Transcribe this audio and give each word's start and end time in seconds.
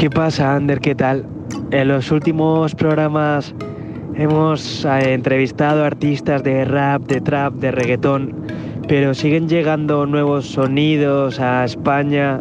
¿Qué 0.00 0.08
pasa, 0.08 0.56
Ander? 0.56 0.80
¿Qué 0.80 0.94
tal? 0.94 1.26
En 1.72 1.88
los 1.88 2.10
últimos 2.10 2.74
programas 2.74 3.54
hemos 4.14 4.82
eh, 4.86 5.12
entrevistado 5.12 5.84
artistas 5.84 6.42
de 6.42 6.64
rap, 6.64 7.02
de 7.02 7.20
trap, 7.20 7.52
de 7.56 7.70
reggaetón, 7.70 8.34
pero 8.88 9.12
siguen 9.12 9.46
llegando 9.46 10.06
nuevos 10.06 10.46
sonidos 10.46 11.38
a 11.38 11.66
España 11.66 12.40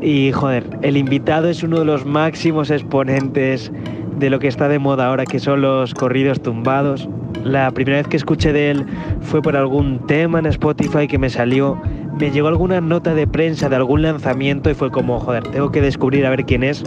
y, 0.00 0.32
joder, 0.32 0.64
el 0.80 0.96
invitado 0.96 1.50
es 1.50 1.62
uno 1.62 1.80
de 1.80 1.84
los 1.84 2.06
máximos 2.06 2.70
exponentes 2.70 3.70
de 4.18 4.30
lo 4.30 4.38
que 4.38 4.48
está 4.48 4.66
de 4.66 4.78
moda 4.78 5.08
ahora, 5.08 5.26
que 5.26 5.38
son 5.38 5.60
los 5.60 5.92
corridos 5.92 6.40
tumbados. 6.40 7.10
La 7.44 7.70
primera 7.72 7.98
vez 7.98 8.08
que 8.08 8.16
escuché 8.16 8.54
de 8.54 8.70
él 8.70 8.86
fue 9.20 9.42
por 9.42 9.54
algún 9.54 9.98
tema 10.06 10.38
en 10.38 10.46
Spotify 10.46 11.06
que 11.06 11.18
me 11.18 11.28
salió. 11.28 11.78
Me 12.16 12.30
llegó 12.30 12.48
alguna 12.48 12.80
nota 12.80 13.12
de 13.14 13.26
prensa 13.26 13.68
de 13.68 13.76
algún 13.76 14.00
lanzamiento 14.00 14.70
y 14.70 14.74
fue 14.74 14.90
como, 14.90 15.20
joder, 15.20 15.42
tengo 15.50 15.70
que 15.70 15.82
descubrir 15.82 16.24
a 16.24 16.30
ver 16.30 16.46
quién 16.46 16.64
es. 16.64 16.82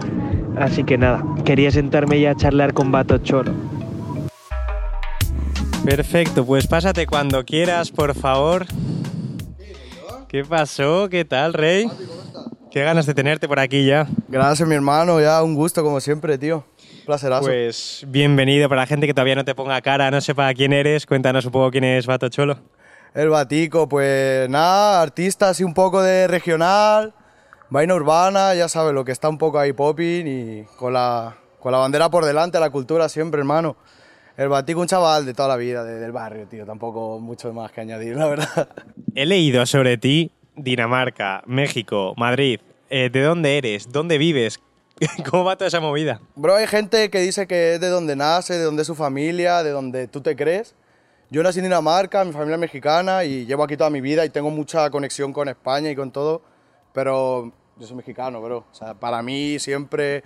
Así 0.58 0.84
que 0.84 0.98
nada, 0.98 1.24
quería 1.46 1.70
sentarme 1.70 2.20
ya 2.20 2.32
a 2.32 2.36
charlar 2.36 2.74
con 2.74 2.92
Bato 2.92 3.20
Choro. 3.20 3.54
Perfecto, 5.86 6.44
pues 6.44 6.66
pásate 6.66 7.06
cuando 7.06 7.46
quieras, 7.46 7.92
por 7.92 8.16
favor. 8.16 8.66
¿Qué 10.28 10.44
pasó? 10.44 11.10
¿Qué 11.10 11.26
tal, 11.26 11.54
Rey? 11.54 11.88
Qué 12.72 12.82
ganas 12.82 13.06
de 13.06 13.14
tenerte 13.14 13.48
por 13.48 13.60
aquí 13.60 13.86
ya. 13.86 14.08
Gracias, 14.28 14.68
mi 14.68 14.74
hermano. 14.74 15.22
Ya 15.22 15.44
un 15.44 15.54
gusto, 15.54 15.84
como 15.84 16.00
siempre, 16.00 16.40
tío. 16.40 16.64
Placerazo. 17.06 17.46
Pues 17.46 18.04
bienvenido. 18.08 18.68
Para 18.68 18.82
la 18.82 18.88
gente 18.88 19.06
que 19.06 19.14
todavía 19.14 19.36
no 19.36 19.46
te 19.46 19.54
ponga 19.54 19.80
cara, 19.82 20.10
no 20.10 20.22
sepa 20.22 20.52
quién 20.56 20.74
eres, 20.74 21.06
cuéntanos 21.06 21.46
un 21.46 21.52
poco 21.52 21.72
quién 21.72 21.84
es 21.84 22.06
Bato 22.08 22.30
Cholo. 22.30 22.60
El 23.14 23.30
Batico, 23.30 23.90
pues 23.90 24.50
nada, 24.50 25.02
artista 25.02 25.50
así 25.50 25.64
un 25.64 25.74
poco 25.74 26.02
de 26.02 26.28
regional, 26.28 27.14
vaina 27.70 27.96
urbana, 27.96 28.54
ya 28.54 28.70
sabes, 28.70 28.94
lo 28.94 29.04
que 29.04 29.12
está 29.12 29.30
un 29.30 29.38
poco 29.38 29.60
ahí 29.60 29.74
popping 29.74 30.26
y 30.28 30.64
con 30.78 30.94
la, 30.94 31.36
con 31.60 31.72
la 31.72 31.80
bandera 31.80 32.10
por 32.10 32.26
delante, 32.26 32.60
la 32.60 32.70
cultura 32.70 33.10
siempre, 33.10 33.40
hermano. 33.40 33.76
El 34.38 34.48
Batico, 34.48 34.80
un 34.80 34.88
chaval 34.88 35.26
de 35.26 35.34
toda 35.34 35.50
la 35.50 35.58
vida, 35.58 35.84
de- 35.84 36.00
del 36.00 36.12
barrio, 36.14 36.48
tío. 36.48 36.66
Tampoco 36.66 37.20
mucho 37.20 37.52
más 37.52 37.72
que 37.74 37.82
añadir, 37.82 38.16
la 38.16 38.28
verdad. 38.28 38.70
He 39.16 39.26
leído 39.26 39.66
sobre 39.66 39.98
ti 39.98 40.32
Dinamarca, 40.56 41.42
México, 41.46 42.14
Madrid. 42.16 42.62
Eh, 42.90 43.10
¿De 43.12 43.22
dónde 43.22 43.58
eres? 43.58 43.92
¿Dónde 43.92 44.18
vives? 44.18 44.60
¿Cómo 45.30 45.44
va 45.44 45.58
toda 45.58 45.68
esa 45.68 45.82
movida? 45.82 46.22
Bro, 46.36 46.56
hay 46.56 46.68
gente 46.68 47.10
que 47.10 47.20
dice 47.20 47.48
que 47.48 47.74
es 47.74 47.82
de 47.82 47.90
donde 47.90 48.16
nace, 48.16 48.54
de 48.54 48.64
donde 48.64 48.84
es 48.84 48.88
su 48.88 48.96
familia, 48.96 49.62
de 49.64 49.72
donde 49.72 50.08
tú 50.08 50.22
te 50.22 50.36
crees. 50.38 50.74
Yo 51.32 51.44
nací 51.44 51.60
en 51.60 51.66
Dinamarca, 51.66 52.26
mi 52.26 52.32
familia 52.32 52.56
es 52.56 52.60
mexicana 52.60 53.24
y 53.24 53.46
llevo 53.46 53.64
aquí 53.64 53.78
toda 53.78 53.92
mi 53.92 54.02
vida 54.02 54.26
y 54.26 54.32
tengo 54.32 54.50
mucha 54.50 54.90
conexión 54.90 55.32
con 55.32 55.48
España 55.48 55.92
y 55.92 55.96
con 55.96 56.12
todo, 56.12 56.42
pero 56.92 57.54
yo 57.78 57.86
soy 57.86 57.98
mexicano, 57.98 58.42
bro. 58.42 58.66
O 58.72 58.74
sea, 58.74 58.96
para 58.96 59.22
mí 59.22 59.60
siempre 59.60 60.24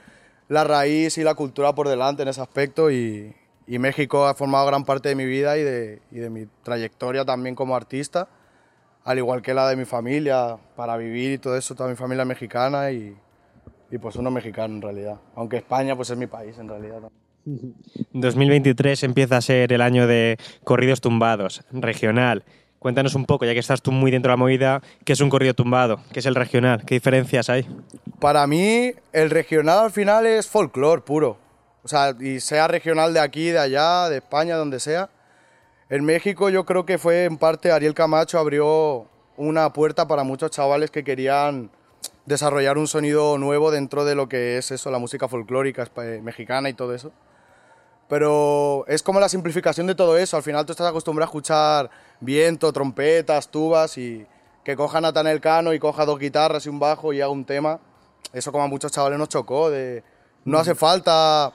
la 0.47 0.63
raíz 0.63 1.17
y 1.17 1.23
la 1.23 1.35
cultura 1.35 1.75
por 1.75 1.89
delante 1.89 2.21
en 2.21 2.29
ese 2.29 2.39
aspecto 2.39 2.89
y, 2.89 3.35
y 3.67 3.79
México 3.79 4.27
ha 4.27 4.33
formado 4.33 4.65
gran 4.65 4.85
parte 4.85 5.09
de 5.09 5.15
mi 5.15 5.25
vida 5.25 5.57
y 5.57 5.63
de, 5.63 6.01
y 6.09 6.19
de 6.19 6.29
mi 6.29 6.45
trayectoria 6.63 7.25
también 7.25 7.53
como 7.53 7.75
artista, 7.75 8.29
al 9.03 9.17
igual 9.17 9.41
que 9.41 9.53
la 9.53 9.67
de 9.67 9.75
mi 9.75 9.83
familia, 9.83 10.57
para 10.77 10.95
vivir 10.95 11.33
y 11.33 11.37
todo 11.37 11.57
eso, 11.57 11.75
toda 11.75 11.89
mi 11.89 11.97
familia 11.97 12.21
es 12.21 12.29
mexicana 12.29 12.91
y, 12.91 13.13
y 13.91 13.97
pues 13.97 14.15
uno 14.15 14.31
mexicano 14.31 14.75
en 14.75 14.81
realidad. 14.81 15.19
Aunque 15.35 15.57
España 15.57 15.97
pues 15.97 16.09
es 16.11 16.17
mi 16.17 16.27
país 16.27 16.57
en 16.59 16.69
realidad. 16.69 17.01
¿No? 17.45 17.73
2023 18.13 19.03
empieza 19.03 19.37
a 19.37 19.41
ser 19.41 19.73
el 19.73 19.81
año 19.81 20.07
de 20.07 20.37
corridos 20.63 21.01
tumbados, 21.01 21.63
regional. 21.71 22.43
Cuéntanos 22.79 23.15
un 23.15 23.25
poco, 23.25 23.45
ya 23.45 23.53
que 23.53 23.59
estás 23.59 23.81
tú 23.81 23.91
muy 23.91 24.11
dentro 24.11 24.29
de 24.29 24.33
la 24.33 24.37
movida, 24.37 24.81
¿qué 25.05 25.13
es 25.13 25.21
un 25.21 25.29
corrido 25.29 25.53
tumbado? 25.53 26.01
¿Qué 26.11 26.19
es 26.19 26.25
el 26.25 26.35
regional? 26.35 26.83
¿Qué 26.85 26.95
diferencias 26.95 27.49
hay? 27.49 27.65
Para 28.19 28.45
mí, 28.45 28.91
el 29.13 29.29
regional 29.29 29.79
al 29.85 29.91
final 29.91 30.25
es 30.25 30.47
folclore 30.47 31.01
puro. 31.01 31.37
O 31.83 31.87
sea, 31.87 32.13
y 32.19 32.39
sea 32.39 32.67
regional 32.67 33.13
de 33.13 33.19
aquí, 33.21 33.47
de 33.51 33.59
allá, 33.59 34.09
de 34.09 34.17
España, 34.17 34.55
donde 34.57 34.79
sea. 34.79 35.09
En 35.89 36.03
México 36.03 36.49
yo 36.49 36.65
creo 36.65 36.85
que 36.85 36.97
fue 36.97 37.25
en 37.25 37.37
parte 37.37 37.71
Ariel 37.71 37.93
Camacho 37.93 38.39
abrió 38.39 39.07
una 39.37 39.71
puerta 39.73 40.07
para 40.07 40.23
muchos 40.23 40.51
chavales 40.51 40.91
que 40.91 41.03
querían 41.03 41.71
desarrollar 42.25 42.77
un 42.77 42.87
sonido 42.87 43.37
nuevo 43.37 43.69
dentro 43.71 44.05
de 44.05 44.15
lo 44.15 44.27
que 44.29 44.57
es 44.57 44.71
eso, 44.71 44.91
la 44.91 44.99
música 44.99 45.27
folclórica 45.27 45.83
espa- 45.85 46.21
mexicana 46.21 46.69
y 46.69 46.73
todo 46.73 46.93
eso. 46.95 47.11
Pero 48.13 48.85
es 48.87 49.01
como 49.01 49.19
la 49.19 49.27
simplificación 49.27 49.87
de 49.87 49.95
todo 49.95 50.19
eso. 50.19 50.37
Al 50.37 50.43
final 50.43 50.67
tú 50.67 50.71
estás 50.71 50.87
acostumbrado 50.87 51.25
a 51.25 51.31
escuchar 51.31 51.89
viento, 52.19 52.71
trompetas, 52.71 53.49
tubas 53.49 53.97
y 53.97 54.23
que 54.63 54.75
coja 54.75 55.01
Natanael 55.01 55.41
Cano 55.41 55.73
y 55.73 55.79
coja 55.79 56.05
dos 56.05 56.19
guitarras 56.19 56.67
y 56.67 56.69
un 56.69 56.77
bajo 56.77 57.11
y 57.11 57.21
haga 57.21 57.31
un 57.31 57.43
tema. 57.43 57.79
Eso 58.31 58.51
como 58.51 58.65
a 58.65 58.67
muchos 58.67 58.91
chavales 58.91 59.17
nos 59.17 59.29
chocó. 59.29 59.71
De, 59.71 60.03
no 60.45 60.59
hace 60.59 60.75
falta 60.75 61.53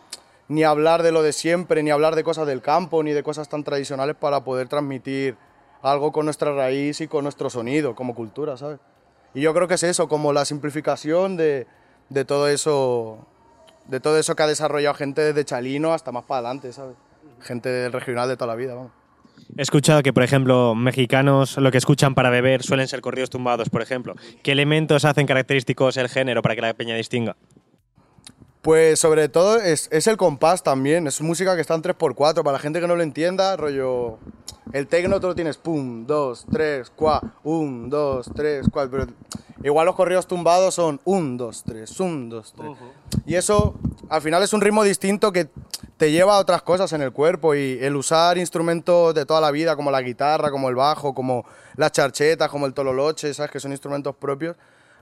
ni 0.48 0.64
hablar 0.64 1.04
de 1.04 1.12
lo 1.12 1.22
de 1.22 1.32
siempre, 1.32 1.84
ni 1.84 1.92
hablar 1.92 2.16
de 2.16 2.24
cosas 2.24 2.44
del 2.48 2.60
campo, 2.60 3.04
ni 3.04 3.12
de 3.12 3.22
cosas 3.22 3.48
tan 3.48 3.62
tradicionales 3.62 4.16
para 4.16 4.42
poder 4.42 4.66
transmitir 4.66 5.36
algo 5.80 6.10
con 6.10 6.25
nuestra 6.25 6.52
raíz 6.52 7.00
y 7.00 7.06
con 7.06 7.22
nuestro 7.22 7.50
sonido 7.50 7.94
como 7.94 8.16
cultura, 8.16 8.56
¿sabes? 8.56 8.80
Y 9.32 9.42
yo 9.42 9.54
creo 9.54 9.69
que 9.69 9.75
es 9.75 9.84
eso, 9.84 10.08
como 10.08 10.32
la 10.32 10.44
simplificación 10.44 11.36
de, 11.36 11.69
de 12.08 12.25
todo 12.25 12.48
eso 12.48 13.28
de 13.88 14.00
todo 14.00 14.19
eso 14.19 14.37
que 14.37 14.43
ha 14.43 14.47
desarrollado 14.47 14.94
gente 14.94 15.22
desde 15.22 15.44
Chalino 15.44 15.93
hasta 15.93 16.12
más 16.12 16.25
para 16.25 16.38
adelante, 16.38 16.72
¿sabes? 16.72 16.97
Gente 17.41 17.88
regional 17.88 18.28
de 18.28 18.37
toda 18.37 18.49
la 18.49 18.54
vida, 18.54 18.75
vamos. 18.75 18.93
He 19.56 19.62
escuchado 19.62 20.03
que, 20.03 20.12
por 20.12 20.22
ejemplo, 20.22 20.75
mexicanos 20.75 21.56
lo 21.56 21.71
que 21.71 21.78
escuchan 21.78 22.15
para 22.15 22.31
beber 22.31 22.62
suelen 22.62 22.88
ser 22.88 23.00
corridos 23.00 23.31
tumbados, 23.31 23.71
por 23.71 23.82
ejemplo. 23.82 24.15
¿Qué 24.43 24.53
elementos 24.53 25.04
hacen 25.04 25.26
característicos 25.26 25.97
el 25.97 26.09
género 26.09 26.43
para 26.43 26.54
que 26.54 26.60
la 26.60 26.75
peña 26.75 26.94
distinga? 26.94 27.37
Pues 28.62 28.98
sobre 28.98 29.28
todo 29.28 29.56
es, 29.56 29.88
es 29.92 30.06
el 30.06 30.16
compás 30.16 30.62
también, 30.62 31.06
es 31.06 31.20
música 31.20 31.54
que 31.54 31.60
está 31.60 31.74
en 31.74 31.82
3x4, 31.82 32.42
para 32.42 32.52
la 32.52 32.58
gente 32.58 32.80
que 32.80 32.86
no 32.86 32.96
lo 32.96 33.02
entienda, 33.02 33.56
rollo... 33.56 34.19
El 34.72 34.86
tecno 34.86 35.19
tú 35.19 35.28
lo 35.28 35.34
tienes 35.34 35.56
pum, 35.56 36.06
dos, 36.06 36.44
tres, 36.50 36.91
cua, 36.91 37.22
un, 37.42 37.88
dos, 37.88 38.30
tres, 38.34 38.66
cuatro, 38.70 38.91
pero 38.91 39.12
igual 39.62 39.86
los 39.86 39.94
corridos 39.94 40.26
tumbados 40.26 40.74
son 40.74 41.00
un, 41.04 41.38
dos, 41.38 41.64
tres, 41.64 41.98
un, 42.00 42.28
dos, 42.28 42.52
tres. 42.54 42.76
Y 43.24 43.36
eso 43.36 43.76
al 44.10 44.20
final 44.20 44.42
es 44.42 44.52
un 44.52 44.60
ritmo 44.60 44.84
distinto 44.84 45.32
que 45.32 45.48
te 45.96 46.12
lleva 46.12 46.36
a 46.36 46.38
otras 46.38 46.62
cosas 46.62 46.92
en 46.92 47.00
el 47.00 47.12
cuerpo 47.12 47.54
y 47.54 47.78
el 47.80 47.96
usar 47.96 48.36
instrumentos 48.36 49.14
de 49.14 49.25
toda 49.25 49.40
la 49.40 49.50
vida 49.50 49.75
como 49.75 49.90
la 49.90 50.02
guitarra, 50.02 50.50
como 50.50 50.69
el 50.69 50.75
bajo, 50.75 51.14
como 51.14 51.46
las 51.76 51.92
charchetas, 51.92 52.50
como 52.50 52.66
el 52.66 52.75
tololoche, 52.75 53.32
¿sabes? 53.32 53.50
Que 53.50 53.60
son 53.60 53.72
instrumentos 53.72 54.14
propios. 54.16 54.54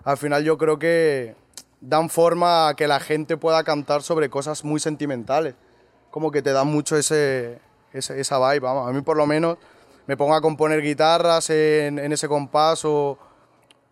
Al 0.05 0.17
final 0.17 0.45
yo 0.45 0.57
creo 0.57 0.79
que 0.79 1.35
dan 1.81 2.09
forma 2.11 2.69
a 2.69 2.75
que 2.75 2.89
la 2.89 3.01
gente 3.01 3.37
pueda 3.37 3.63
cantar 3.65 4.03
sobre 4.03 4.29
cosas 4.31 4.65
muy 4.65 4.81
sentimentales. 4.81 5.55
Como 6.11 6.31
que 6.31 6.43
te 6.43 6.53
dan 6.53 6.69
mucho 6.69 6.97
ese, 6.97 7.59
ese- 7.93 8.19
esa 8.21 8.39
vibe, 8.39 8.61
vamos. 8.61 8.89
A 8.89 8.93
mí 8.93 9.03
por 9.03 9.17
lo 9.17 9.27
menos 9.27 9.59
me 10.07 10.17
pongo 10.17 10.35
a 10.35 10.41
componer 10.41 10.81
guitarras 10.83 11.51
en, 11.51 11.99
en 11.99 12.13
ese 12.13 12.29
compás 12.29 12.85
o, 12.85 13.19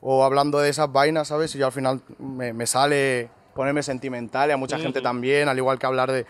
o 0.00 0.24
hablando 0.24 0.58
de 0.60 0.70
esas 0.70 0.90
vainas, 0.90 1.28
¿sabes? 1.28 1.54
Y 1.54 1.58
yo 1.58 1.66
al 1.66 1.72
final 1.72 2.00
me, 2.18 2.52
me 2.52 2.66
sale 2.66 3.28
ponerme 3.54 3.82
sentimental 3.82 4.48
y 4.48 4.52
a 4.52 4.56
mucha 4.56 4.76
gente 4.78 5.00
también, 5.02 5.48
al 5.48 5.56
igual 5.58 5.78
que 5.78 5.86
hablar 5.86 6.10
de, 6.10 6.26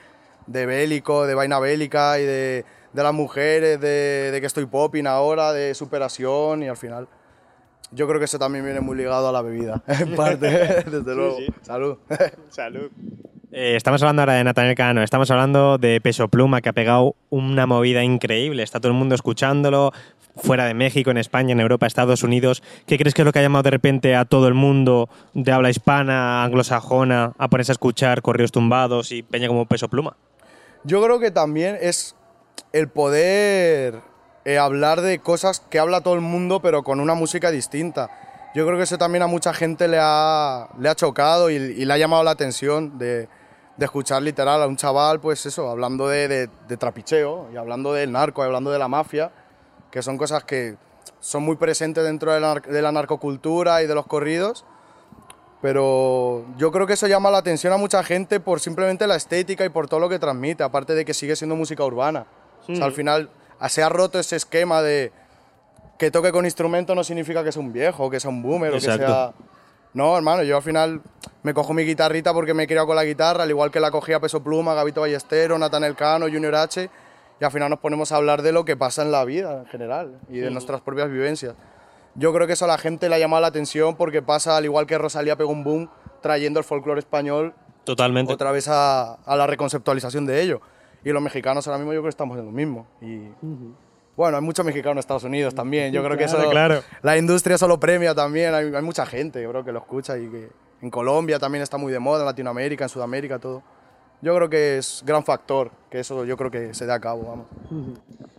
de 0.47 0.67
bélico, 0.67 1.27
de 1.27 1.35
vaina 1.35 1.59
bélica 1.59 2.19
y 2.19 2.25
de, 2.25 2.65
de 2.93 3.03
las 3.03 3.15
mujeres, 3.15 3.81
de, 3.81 4.31
de 4.33 4.41
que 4.41 4.47
estoy 4.47 4.67
popping 4.67 5.07
ahora, 5.07 5.53
de 5.53 5.75
superación 5.75 6.63
y 6.63 6.69
al 6.69 6.77
final 6.77 7.09
yo 7.93 8.07
creo 8.07 8.19
que 8.19 8.25
eso 8.25 8.39
también 8.39 8.65
viene 8.65 8.81
muy 8.81 8.97
ligado 8.97 9.29
a 9.29 9.33
la 9.33 9.43
bebida, 9.43 9.83
en 9.89 10.15
parte, 10.15 10.47
desde 10.91 11.15
luego. 11.15 11.39
Salud. 11.63 11.99
Salud. 12.49 12.91
Eh, 13.53 13.77
estamos 13.77 14.03
hablando 14.03 14.23
ahora 14.23 14.35
de 14.35 14.43
Nathaniel 14.43 14.75
Cano, 14.75 15.03
estamos 15.03 15.31
hablando 15.31 15.79
de 15.79 16.01
Peso 16.01 16.27
Pluma, 16.27 16.61
que 16.61 16.71
ha 16.71 16.73
pegado 16.73 17.15
una 17.31 17.67
movida 17.67 18.03
increíble. 18.03 18.65
Está 18.65 18.81
todo 18.81 18.91
el 18.91 18.99
mundo 18.99 19.15
escuchándolo, 19.15 19.93
fuera 20.37 20.65
de 20.65 20.75
México, 20.75 21.13
en 21.13 21.19
España, 21.19 21.53
en 21.53 21.61
Europa, 21.61 21.87
Estados 21.87 22.25
Unidos. 22.25 22.65
¿Qué 22.87 22.99
crees 22.99 23.15
que 23.15 23.23
es 23.23 23.27
lo 23.27 23.33
que 23.33 23.39
ha 23.39 23.43
llamado 23.43 23.63
de 23.63 23.71
repente 23.71 24.17
a 24.17 24.25
todo 24.25 24.49
el 24.49 24.55
mundo 24.55 25.09
de 25.35 25.53
habla 25.53 25.71
hispana, 25.71 26.43
anglosajona, 26.43 27.33
a 27.39 27.49
ponerse 27.49 27.71
a 27.71 27.75
escuchar 27.75 28.23
corridos 28.23 28.51
tumbados 28.51 29.13
y 29.13 29.23
peña 29.23 29.47
como 29.47 29.67
Peso 29.67 29.89
Pluma? 29.89 30.17
Yo 30.83 31.03
creo 31.03 31.21
que 31.21 31.31
también 31.31 31.79
es 31.81 32.17
el 32.73 32.89
poder 32.89 34.01
eh, 34.45 34.59
hablar 34.59 35.01
de 35.01 35.19
cosas 35.19 35.61
que 35.61 35.79
habla 35.79 36.01
todo 36.03 36.15
el 36.15 36.21
mundo, 36.21 36.61
pero 36.61 36.83
con 36.83 37.01
una 37.01 37.15
música 37.15 37.51
distinta. 37.51 38.11
Yo 38.55 38.65
creo 38.67 38.77
que 38.77 38.85
eso 38.85 38.99
también 38.99 39.23
a 39.23 39.27
mucha 39.27 39.53
gente 39.53 39.89
le 39.89 39.99
ha, 40.01 40.69
le 40.79 40.89
ha 40.89 40.95
chocado 40.95 41.51
y, 41.51 41.55
y 41.57 41.85
le 41.85 41.93
ha 41.93 41.99
llamado 41.99 42.23
la 42.23 42.31
atención 42.31 42.99
de, 42.99 43.29
de 43.77 43.85
escuchar 43.85 44.23
literal 44.23 44.63
a 44.63 44.67
un 44.69 44.77
chaval, 44.77 45.19
pues 45.21 45.45
eso, 45.47 45.69
hablando 45.69 46.07
de, 46.09 46.29
de- 46.29 46.51
de 46.69 46.77
trapicheo 46.77 47.49
y 47.53 47.57
hablando 47.57 47.93
del 47.93 48.13
narco, 48.13 48.43
y 48.43 48.45
hablando 48.47 48.71
de 48.71 48.79
la 48.79 48.87
mafia, 48.87 49.33
que 49.91 50.03
son 50.03 50.17
cosas 50.19 50.45
que 50.45 50.77
son 51.21 51.43
muy 51.43 51.57
presentes 51.57 52.05
dentro 52.05 52.33
de 52.33 52.39
la, 52.41 52.55
de 52.55 52.83
la 52.83 52.93
narcocultura 52.93 53.83
y 53.83 53.87
de 53.87 53.95
los 53.95 54.07
corridos. 54.07 54.65
Pero 55.63 56.45
yo 56.59 56.71
creo 56.71 56.87
que 56.87 56.93
eso 56.93 57.07
llama 57.07 57.31
la 57.31 57.39
atención 57.39 57.73
a 57.73 57.79
mucha 57.79 58.03
gente 58.05 58.39
por 58.39 58.61
simplemente 58.61 59.07
la 59.07 59.17
estética 59.17 59.65
y 59.65 59.71
por 59.71 59.89
todo 59.89 59.99
lo 60.01 60.09
que 60.11 60.19
transmite, 60.19 60.63
aparte 60.63 60.95
de 60.95 61.05
que 61.07 61.15
sigue 61.15 61.37
siendo 61.37 61.57
música 61.57 61.83
urbana. 61.85 62.27
O 62.69 62.75
sea, 62.77 62.85
al 62.85 62.93
final 62.93 63.31
se 63.69 63.83
ha 63.83 63.89
roto 63.89 64.19
ese 64.19 64.37
esquema 64.37 64.83
de 64.83 65.13
que 65.99 66.11
toque 66.11 66.33
con 66.33 66.45
instrumento 66.45 66.95
no 66.95 67.05
significa 67.05 67.45
que 67.45 67.53
sea 67.53 67.63
un 67.63 67.73
viejo, 67.73 68.11
que 68.11 68.21
sea 68.21 68.31
un 68.31 68.43
boomer 68.43 68.71
o 68.71 68.75
que 68.75 68.81
sea... 68.81 69.33
No, 69.95 70.17
hermano, 70.17 70.43
yo 70.43 70.57
al 70.57 70.63
final 70.63 71.01
me 71.45 71.55
cojo 71.55 71.73
mi 71.73 71.85
guitarrita 71.85 72.35
porque 72.35 72.53
me 72.53 72.65
he 72.65 72.67
criado 72.67 72.85
con 72.89 72.97
la 72.97 73.05
guitarra, 73.05 73.45
al 73.45 73.51
igual 73.51 73.71
que 73.71 73.79
la 73.79 73.93
cogía 73.93 74.19
Peso 74.19 74.43
Pluma, 74.43 74.75
Gabito 74.75 75.03
Ballestero, 75.03 75.57
Nathan 75.57 75.85
Elcano, 75.85 76.27
Junior 76.27 76.57
H, 76.57 76.91
y 77.41 77.45
al 77.45 77.51
final 77.53 77.71
nos 77.71 77.79
ponemos 77.79 78.11
a 78.11 78.17
hablar 78.17 78.43
de 78.43 78.51
lo 78.51 78.65
que 78.65 78.77
pasa 78.77 79.03
en 79.03 79.13
la 79.13 79.25
vida 79.25 79.61
en 79.61 79.67
general 79.67 80.19
y 80.29 80.39
de 80.39 80.51
nuestras 80.51 80.81
propias 80.81 81.09
vivencias. 81.09 81.55
Yo 82.17 82.33
creo 82.33 82.49
que 82.49 82.55
eso 82.55 82.65
a 82.65 82.69
la 82.69 82.79
gente 82.79 83.09
le 83.09 83.15
ha 83.15 83.19
llamado 83.21 83.43
la 83.43 83.49
atención 83.49 83.95
porque 83.95 84.21
pasa, 84.21 84.57
al 84.57 84.65
igual 84.65 84.87
que 84.87 84.99
Rosalía 84.99 85.37
pegó 85.37 85.53
un 85.53 85.63
boom, 85.63 85.89
trayendo 86.23 86.59
el 86.59 86.65
folclore 86.65 86.99
español 86.99 87.55
Totalmente. 87.85 88.33
otra 88.33 88.51
vez 88.51 88.67
a, 88.67 89.15
a 89.15 89.37
la 89.37 89.47
reconceptualización 89.47 90.27
de 90.27 90.43
ello. 90.43 90.61
Y 91.05 91.11
los 91.11 91.23
mexicanos 91.23 91.67
ahora 91.67 91.79
mismo 91.79 91.93
yo 91.93 92.01
creo 92.01 92.05
que 92.05 92.11
estamos 92.11 92.39
en 92.39 92.47
lo 92.47 92.53
mismo. 92.53 92.87
Y, 93.01 93.29
Bueno, 94.17 94.37
hay 94.37 94.43
muchos 94.43 94.65
mexicanos 94.65 94.95
en 94.95 94.99
Estados 95.01 95.25
Unidos 95.25 95.55
también. 95.55 95.93
Yo 95.93 96.03
creo 96.05 96.17
que 96.17 96.25
eso. 96.25 96.39
claro. 96.51 96.83
La 97.03 97.19
industria 97.19 97.57
eso 97.57 97.69
lo 97.69 97.79
premia 97.79 98.15
también. 98.15 98.55
Hay, 98.55 98.75
hay 98.75 98.83
mucha 98.83 99.05
gente, 99.05 99.43
yo 99.43 99.51
creo 99.51 99.65
que 99.65 99.73
lo 99.73 99.81
escucha 99.81 100.17
y 100.19 100.29
que 100.29 100.49
en 100.83 100.91
Colombia 100.91 101.39
también 101.39 101.63
está 101.63 101.79
muy 101.79 101.93
de 101.93 101.99
moda, 101.99 102.21
en 102.21 102.27
Latinoamérica, 102.27 102.85
en 102.85 102.91
Sudamérica, 102.91 103.39
todo. 103.39 103.63
Yo 104.21 104.35
creo 104.37 104.49
que 104.49 104.79
es 104.79 105.03
gran 105.05 105.25
factor 105.25 105.71
que 105.91 106.01
eso 106.01 106.25
yo 106.25 106.37
creo 106.37 106.51
que 106.51 106.73
se 106.73 106.87
dé 106.87 106.93
a 106.93 107.01
cabo, 107.01 107.25
vamos. 107.25 107.47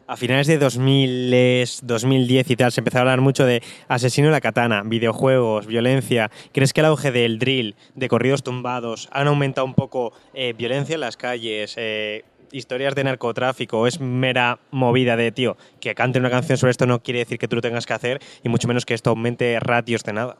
A 0.07 0.17
finales 0.17 0.47
de 0.47 0.57
2000, 0.57 1.81
2010 1.83 2.49
y 2.51 2.55
tal, 2.55 2.71
se 2.71 2.81
empezó 2.81 2.97
a 2.97 3.01
hablar 3.01 3.21
mucho 3.21 3.45
de 3.45 3.61
asesino 3.87 4.27
de 4.27 4.31
la 4.31 4.41
katana, 4.41 4.83
videojuegos, 4.83 5.67
violencia. 5.67 6.31
¿Crees 6.53 6.73
que 6.73 6.81
el 6.81 6.87
auge 6.87 7.11
del 7.11 7.39
drill, 7.39 7.75
de 7.93 8.07
corridos 8.07 8.43
tumbados, 8.43 9.09
han 9.11 9.27
aumentado 9.27 9.65
un 9.65 9.73
poco 9.73 10.13
eh, 10.33 10.53
violencia 10.53 10.95
en 10.95 11.01
las 11.01 11.17
calles, 11.17 11.75
eh, 11.77 12.25
historias 12.51 12.95
de 12.95 13.03
narcotráfico? 13.03 13.87
¿Es 13.87 13.99
mera 13.99 14.59
movida 14.71 15.15
de, 15.15 15.31
tío, 15.31 15.57
que 15.79 15.95
cante 15.95 16.19
una 16.19 16.29
canción 16.29 16.57
sobre 16.57 16.71
esto 16.71 16.85
no 16.85 17.01
quiere 17.01 17.19
decir 17.19 17.37
que 17.37 17.47
tú 17.47 17.55
lo 17.55 17.61
tengas 17.61 17.85
que 17.85 17.93
hacer 17.93 18.21
y 18.43 18.49
mucho 18.49 18.67
menos 18.67 18.85
que 18.85 18.93
esto 18.93 19.11
aumente 19.11 19.59
ratios 19.59 20.03
de 20.03 20.13
nada? 20.13 20.37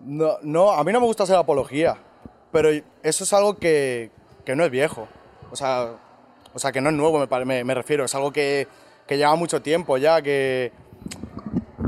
No, 0.00 0.38
no, 0.42 0.70
a 0.70 0.84
mí 0.84 0.92
no 0.92 1.00
me 1.00 1.06
gusta 1.06 1.24
hacer 1.24 1.36
apología, 1.36 1.96
pero 2.52 2.70
eso 3.02 3.24
es 3.24 3.32
algo 3.32 3.56
que, 3.56 4.10
que 4.44 4.54
no 4.54 4.64
es 4.64 4.70
viejo. 4.70 5.08
O 5.50 5.56
sea, 5.56 5.96
o 6.54 6.58
sea, 6.58 6.72
que 6.72 6.80
no 6.80 6.90
es 6.90 6.96
nuevo, 6.96 7.18
me, 7.18 7.44
me, 7.44 7.64
me 7.64 7.74
refiero. 7.74 8.04
Es 8.04 8.14
algo 8.14 8.32
que, 8.32 8.66
que 9.06 9.18
lleva 9.18 9.34
mucho 9.36 9.60
tiempo 9.62 9.98
ya, 9.98 10.22
que 10.22 10.72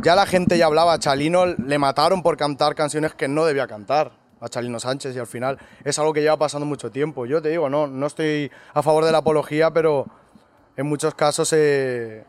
ya 0.02 0.14
la 0.14 0.26
gente 0.26 0.58
ya 0.58 0.66
hablaba. 0.66 0.98
Chalino 0.98 1.46
le 1.46 1.78
mataron 1.78 2.22
por 2.22 2.36
cantar 2.36 2.74
canciones 2.74 3.14
que 3.14 3.28
no 3.28 3.44
debía 3.44 3.66
cantar, 3.66 4.12
a 4.40 4.48
Chalino 4.48 4.78
Sánchez, 4.80 5.14
y 5.16 5.18
al 5.18 5.26
final 5.26 5.58
es 5.84 5.98
algo 5.98 6.12
que 6.12 6.20
lleva 6.20 6.36
pasando 6.36 6.66
mucho 6.66 6.90
tiempo. 6.90 7.26
Yo 7.26 7.42
te 7.42 7.48
digo, 7.48 7.68
no, 7.68 7.86
no 7.86 8.06
estoy 8.06 8.50
a 8.74 8.82
favor 8.82 9.04
de 9.04 9.12
la 9.12 9.18
apología, 9.18 9.70
pero 9.70 10.06
en 10.76 10.86
muchos 10.86 11.14
casos 11.14 11.48
se, 11.48 12.24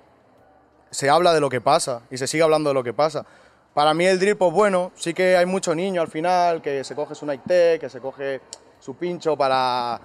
se 0.90 1.10
habla 1.10 1.34
de 1.34 1.40
lo 1.40 1.50
que 1.50 1.62
pasa 1.62 2.02
y 2.10 2.18
se 2.18 2.28
sigue 2.28 2.44
hablando 2.44 2.70
de 2.72 2.74
lo 2.74 2.84
que 2.84 2.94
pasa. 2.94 3.26
Para 3.74 3.94
mí 3.94 4.06
el 4.06 4.20
drill, 4.20 4.36
pues 4.38 4.52
bueno, 4.52 4.92
sí 4.96 5.14
que 5.14 5.38
hay 5.38 5.46
mucho 5.46 5.76
niño 5.76 6.02
al 6.02 6.08
final 6.08 6.62
que 6.62 6.84
se 6.84 6.96
coge 6.96 7.14
su 7.16 7.26
Nike, 7.26 7.78
que 7.80 7.90
se 7.90 8.00
coge 8.00 8.42
su 8.80 8.96
pincho 8.96 9.38
para, 9.38 10.02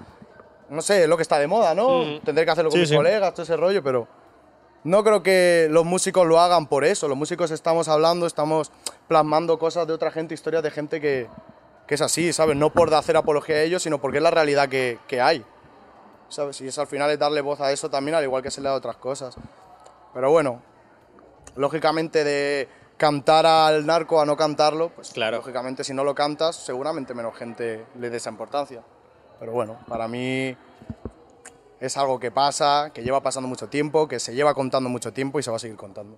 no 0.69 0.83
sé, 0.83 1.07
lo 1.09 1.17
que 1.17 1.23
está 1.23 1.39
de 1.39 1.47
moda, 1.47 1.75
¿no? 1.75 2.01
Ujú. 2.01 2.21
Tendré 2.21 2.45
que 2.45 2.51
hacerlo 2.51 2.71
con 2.71 2.77
Sí, 2.77 2.81
mis 2.83 2.91
sí. 2.91 2.97
colegas, 2.97 3.33
todo 3.33 3.43
ese 3.43 3.57
rollo, 3.57 3.83
pero 3.83 4.07
no 4.85 5.03
creo 5.03 5.23
que 5.23 5.69
los 5.71 5.87
músicos 5.87 6.27
lo 6.27 6.39
hagan 6.39 6.67
por 6.67 6.85
eso. 6.85 7.09
Los 7.09 7.17
músicos 7.17 7.51
estamos 7.51 7.89
hablando, 7.89 8.27
estamos 8.27 8.71
plasmando 9.09 9.59
cosas 9.59 9.87
de 9.87 9.95
otra 9.95 10.11
gente, 10.11 10.35
historias 10.35 10.63
de 10.63 10.71
gente 10.71 11.01
que, 11.01 11.27
que 11.87 11.95
es 11.97 12.01
así, 12.01 12.33
¿sabes? 12.33 12.57
No 12.57 12.71
por 12.71 12.93
hacer 12.95 13.17
apología 13.17 13.57
a 13.57 13.63
ellos, 13.63 13.83
sino 13.83 13.99
porque 14.01 14.19
es 14.19 14.23
la 14.23 14.31
realidad 14.31 14.69
que, 14.69 14.99
que 15.09 15.21
hay. 15.21 15.45
¿Sabes? 16.29 16.61
Y 16.63 16.69
eso 16.69 16.81
al 16.81 16.87
final 16.87 17.11
es 17.11 17.19
darle 17.19 17.41
voz 17.43 17.61
a 17.61 17.71
eso 17.71 17.91
también, 17.91 18.15
al 18.17 18.25
igual 18.25 18.43
que 18.43 18.51
se 18.51 18.61
le 18.61 18.69
da 18.69 18.75
a 18.75 18.79
otras 18.79 18.97
cosas. 18.97 19.37
Pero 20.15 20.31
bueno, 20.31 20.63
lógicamente 21.57 22.25
de 22.25 22.69
cantar 22.97 23.45
al 23.47 23.85
narco 23.87 24.21
a 24.21 24.25
no 24.27 24.37
cantarlo, 24.37 24.89
pues 24.91 25.11
Claro. 25.11 25.39
lógicamente 25.39 25.85
si 25.85 25.93
no 25.93 26.05
lo 26.05 26.15
cantas, 26.15 26.57
seguramente 26.57 27.13
menos 27.15 27.37
gente 27.37 27.85
le 27.99 28.11
dé 28.11 28.17
esa 28.17 28.31
importancia. 28.31 28.83
Pero 29.39 29.53
bueno, 29.53 29.79
para 29.89 30.09
mí 30.09 30.57
es 31.81 31.97
algo 31.97 32.19
que 32.19 32.31
pasa, 32.31 32.91
que 32.95 33.03
lleva 33.03 33.21
pasando 33.21 33.49
mucho 33.49 33.69
tiempo, 33.69 34.09
que 34.09 34.19
se 34.19 34.35
lleva 34.35 34.55
contando 34.55 34.89
mucho 34.89 35.13
tiempo 35.13 35.39
y 35.39 35.43
se 35.43 35.51
va 35.51 35.57
a 35.57 35.61
seguir 35.61 35.77
contando. 35.77 36.17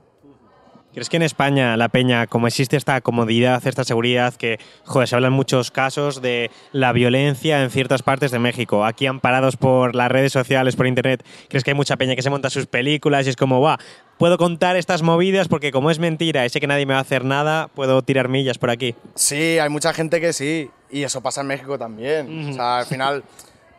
¿Crees 0.97 1.11
que 1.11 1.19
en 1.19 1.25
España, 1.25 1.77
la 1.77 1.91
peña, 1.91 2.27
como 2.27 2.47
existe 2.47 2.75
esta 2.75 2.99
comodidad, 3.03 3.67
esta 3.67 3.85
seguridad, 3.85 4.33
que, 4.33 4.59
joder, 4.87 5.07
se 5.07 5.15
hablan 5.15 5.35
muchos 5.35 5.71
casos 5.71 6.23
de 6.23 6.51
la 6.73 6.93
violencia 6.93 7.63
en 7.63 7.69
ciertas 7.69 8.03
partes 8.03 8.31
de 8.31 8.39
México, 8.39 8.83
aquí 8.83 9.07
amparados 9.07 9.59
por 9.59 9.95
las 9.95 10.11
redes 10.11 10.33
sociales, 10.33 10.75
por 10.75 10.87
internet, 10.87 11.23
¿crees 11.51 11.65
que 11.65 11.73
hay 11.73 11.75
mucha 11.75 11.99
peña 11.99 12.17
que 12.17 12.23
se 12.23 12.31
monta 12.31 12.49
sus 12.49 12.65
películas 12.65 13.27
y 13.27 13.29
es 13.29 13.37
como, 13.37 13.61
va, 13.61 13.79
puedo 14.17 14.39
contar 14.39 14.77
estas 14.77 15.03
movidas 15.03 15.49
porque 15.49 15.71
como 15.71 15.91
es 15.91 15.99
mentira 15.99 16.47
y 16.47 16.49
sé 16.49 16.61
que 16.61 16.67
nadie 16.67 16.87
me 16.87 16.95
va 16.95 17.01
a 17.01 17.03
hacer 17.03 17.27
nada, 17.27 17.69
puedo 17.69 18.01
tirar 18.01 18.31
millas 18.31 18.57
por 18.57 18.71
aquí? 18.71 18.95
Sí, 19.17 19.59
hay 19.59 19.69
mucha 19.69 19.93
gente 19.93 20.19
que 20.19 20.33
sí, 20.33 20.71
y 20.91 21.03
eso 21.03 21.21
pasa 21.21 21.43
en 21.43 21.49
México 21.49 21.79
también. 21.79 22.49
O 22.49 22.53
sea, 22.55 22.79
al 22.79 22.87
final 22.87 23.23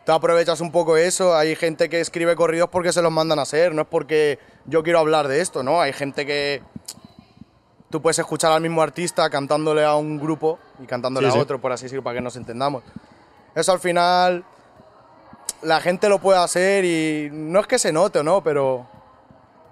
te 0.06 0.12
aprovechas 0.12 0.60
un 0.60 0.70
poco 0.70 0.96
eso, 0.96 1.36
hay 1.36 1.56
gente 1.56 1.88
que 1.88 2.00
escribe 2.00 2.36
corridos 2.36 2.68
porque 2.70 2.92
se 2.92 3.02
los 3.02 3.10
mandan 3.10 3.40
a 3.40 3.42
hacer, 3.42 3.74
no 3.74 3.82
es 3.82 3.88
porque 3.88 4.38
yo 4.66 4.84
quiero 4.84 5.00
hablar 5.00 5.26
de 5.26 5.40
esto, 5.40 5.64
¿no? 5.64 5.80
Hay 5.80 5.92
gente 5.92 6.24
que 6.24 6.62
tú 7.90 8.02
puedes 8.02 8.18
escuchar 8.18 8.52
al 8.52 8.60
mismo 8.60 8.82
artista 8.82 9.28
cantándole 9.30 9.84
a 9.84 9.94
un 9.94 10.18
grupo 10.18 10.58
y 10.78 10.86
cantándole 10.86 11.30
Sí, 11.30 11.38
a 11.38 11.40
otro, 11.40 11.60
por 11.60 11.72
así 11.72 11.84
decirlo, 11.84 12.02
para 12.02 12.16
que 12.16 12.22
nos 12.22 12.36
entendamos. 12.36 12.82
Eso 13.54 13.72
al 13.72 13.80
final 13.80 14.44
la 15.62 15.80
gente 15.80 16.08
lo 16.08 16.18
puede 16.18 16.38
hacer 16.38 16.84
y 16.84 17.30
no 17.32 17.60
es 17.60 17.66
que 17.66 17.78
se 17.78 17.92
note 17.92 18.20
o 18.20 18.22
no, 18.22 18.42
pero, 18.42 18.86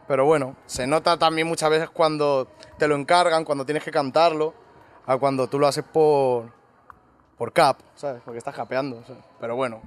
pero 0.08 0.24
bueno, 0.24 0.56
se 0.66 0.86
nota 0.86 1.16
también 1.16 1.46
muchas 1.46 1.70
veces 1.70 1.90
cuando 1.90 2.48
te 2.78 2.88
lo 2.88 2.96
encargan, 2.96 3.44
cuando 3.44 3.64
tienes 3.64 3.84
que 3.84 3.90
cantarlo, 3.90 4.54
a 5.06 5.16
cuando 5.18 5.46
tú 5.46 5.58
lo 5.58 5.68
haces 5.68 5.84
por, 5.84 6.52
por 7.38 7.52
cap, 7.52 7.78
¿sabes? 7.94 8.22
Porque 8.24 8.38
estás 8.38 8.54
capeando, 8.54 9.02
¿sabes? 9.06 9.22
pero 9.38 9.54
bueno, 9.54 9.80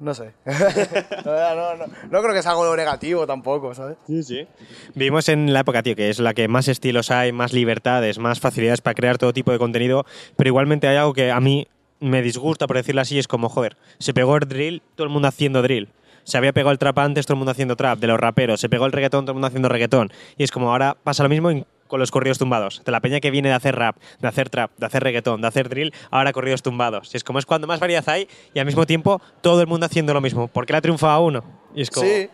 no 0.00 0.14
sé. 0.14 0.32
no, 1.24 1.54
no, 1.76 1.86
no, 2.10 2.22
creo 2.22 2.34
que 2.34 2.42
sea 2.42 2.52
algo 2.52 2.76
negativo 2.76 3.26
tampoco, 3.26 3.74
¿sabes? 3.74 3.96
Sí, 4.06 4.22
sí. 4.22 4.46
Vivimos 4.94 5.28
en 5.28 5.52
la 5.52 5.60
época, 5.60 5.82
tío, 5.82 5.96
que 5.96 6.10
es 6.10 6.18
la 6.18 6.34
que 6.34 6.48
más 6.48 6.68
estilos 6.68 7.10
hay, 7.10 7.32
más 7.32 7.52
libertades, 7.52 8.18
más 8.18 8.40
facilidades 8.40 8.80
para 8.80 8.94
crear 8.94 9.18
todo 9.18 9.32
tipo 9.32 9.52
de 9.52 9.58
contenido, 9.58 10.04
pero 10.36 10.48
igualmente 10.48 10.88
hay 10.88 10.96
algo 10.96 11.14
que 11.14 11.30
a 11.30 11.40
mí 11.40 11.66
me 12.00 12.22
disgusta, 12.22 12.66
por 12.66 12.76
decirlo 12.76 13.00
así, 13.00 13.18
es 13.18 13.28
como, 13.28 13.48
joder, 13.48 13.76
se 13.98 14.12
pegó 14.12 14.36
el 14.36 14.48
drill, 14.48 14.82
todo 14.94 15.06
el 15.06 15.12
mundo 15.12 15.28
haciendo 15.28 15.62
drill. 15.62 15.88
Se 16.24 16.36
había 16.36 16.52
pegado 16.52 16.72
el 16.72 16.78
trap 16.78 16.98
antes, 16.98 17.24
todo 17.24 17.34
el 17.34 17.38
mundo 17.38 17.52
haciendo 17.52 17.76
trap, 17.76 18.00
de 18.00 18.08
los 18.08 18.18
raperos. 18.18 18.60
Se 18.60 18.68
pegó 18.68 18.86
el 18.86 18.92
reggaetón, 18.92 19.24
todo 19.24 19.30
el 19.30 19.34
mundo 19.36 19.46
haciendo 19.46 19.68
reggaetón. 19.68 20.10
Y 20.36 20.42
es 20.42 20.50
como 20.50 20.72
ahora 20.72 20.96
pasa 21.04 21.22
lo 21.22 21.28
mismo 21.28 21.52
con 21.86 22.00
los 22.00 22.10
corridos 22.10 22.38
tumbados. 22.38 22.82
De 22.84 22.92
la 22.92 23.00
peña 23.00 23.20
que 23.20 23.30
viene 23.30 23.48
de 23.48 23.54
hacer 23.54 23.76
rap, 23.76 23.96
de 24.20 24.28
hacer 24.28 24.50
trap, 24.50 24.70
de 24.76 24.86
hacer 24.86 25.02
reggaetón, 25.02 25.40
de 25.40 25.48
hacer 25.48 25.68
drill, 25.68 25.92
ahora 26.10 26.32
corridos 26.32 26.62
tumbados. 26.62 27.12
Y 27.14 27.16
es 27.16 27.24
como 27.24 27.38
es 27.38 27.46
cuando 27.46 27.66
más 27.66 27.80
variedad 27.80 28.08
hay 28.08 28.28
y 28.54 28.58
al 28.58 28.66
mismo 28.66 28.86
tiempo 28.86 29.20
todo 29.40 29.60
el 29.60 29.66
mundo 29.66 29.86
haciendo 29.86 30.14
lo 30.14 30.20
mismo. 30.20 30.48
¿Por 30.48 30.66
qué 30.66 30.72
la 30.72 30.80
triunfa 30.80 31.18
uno? 31.18 31.44
Y 31.74 31.82
es 31.82 31.90
como... 31.90 32.06
Sí, 32.06 32.28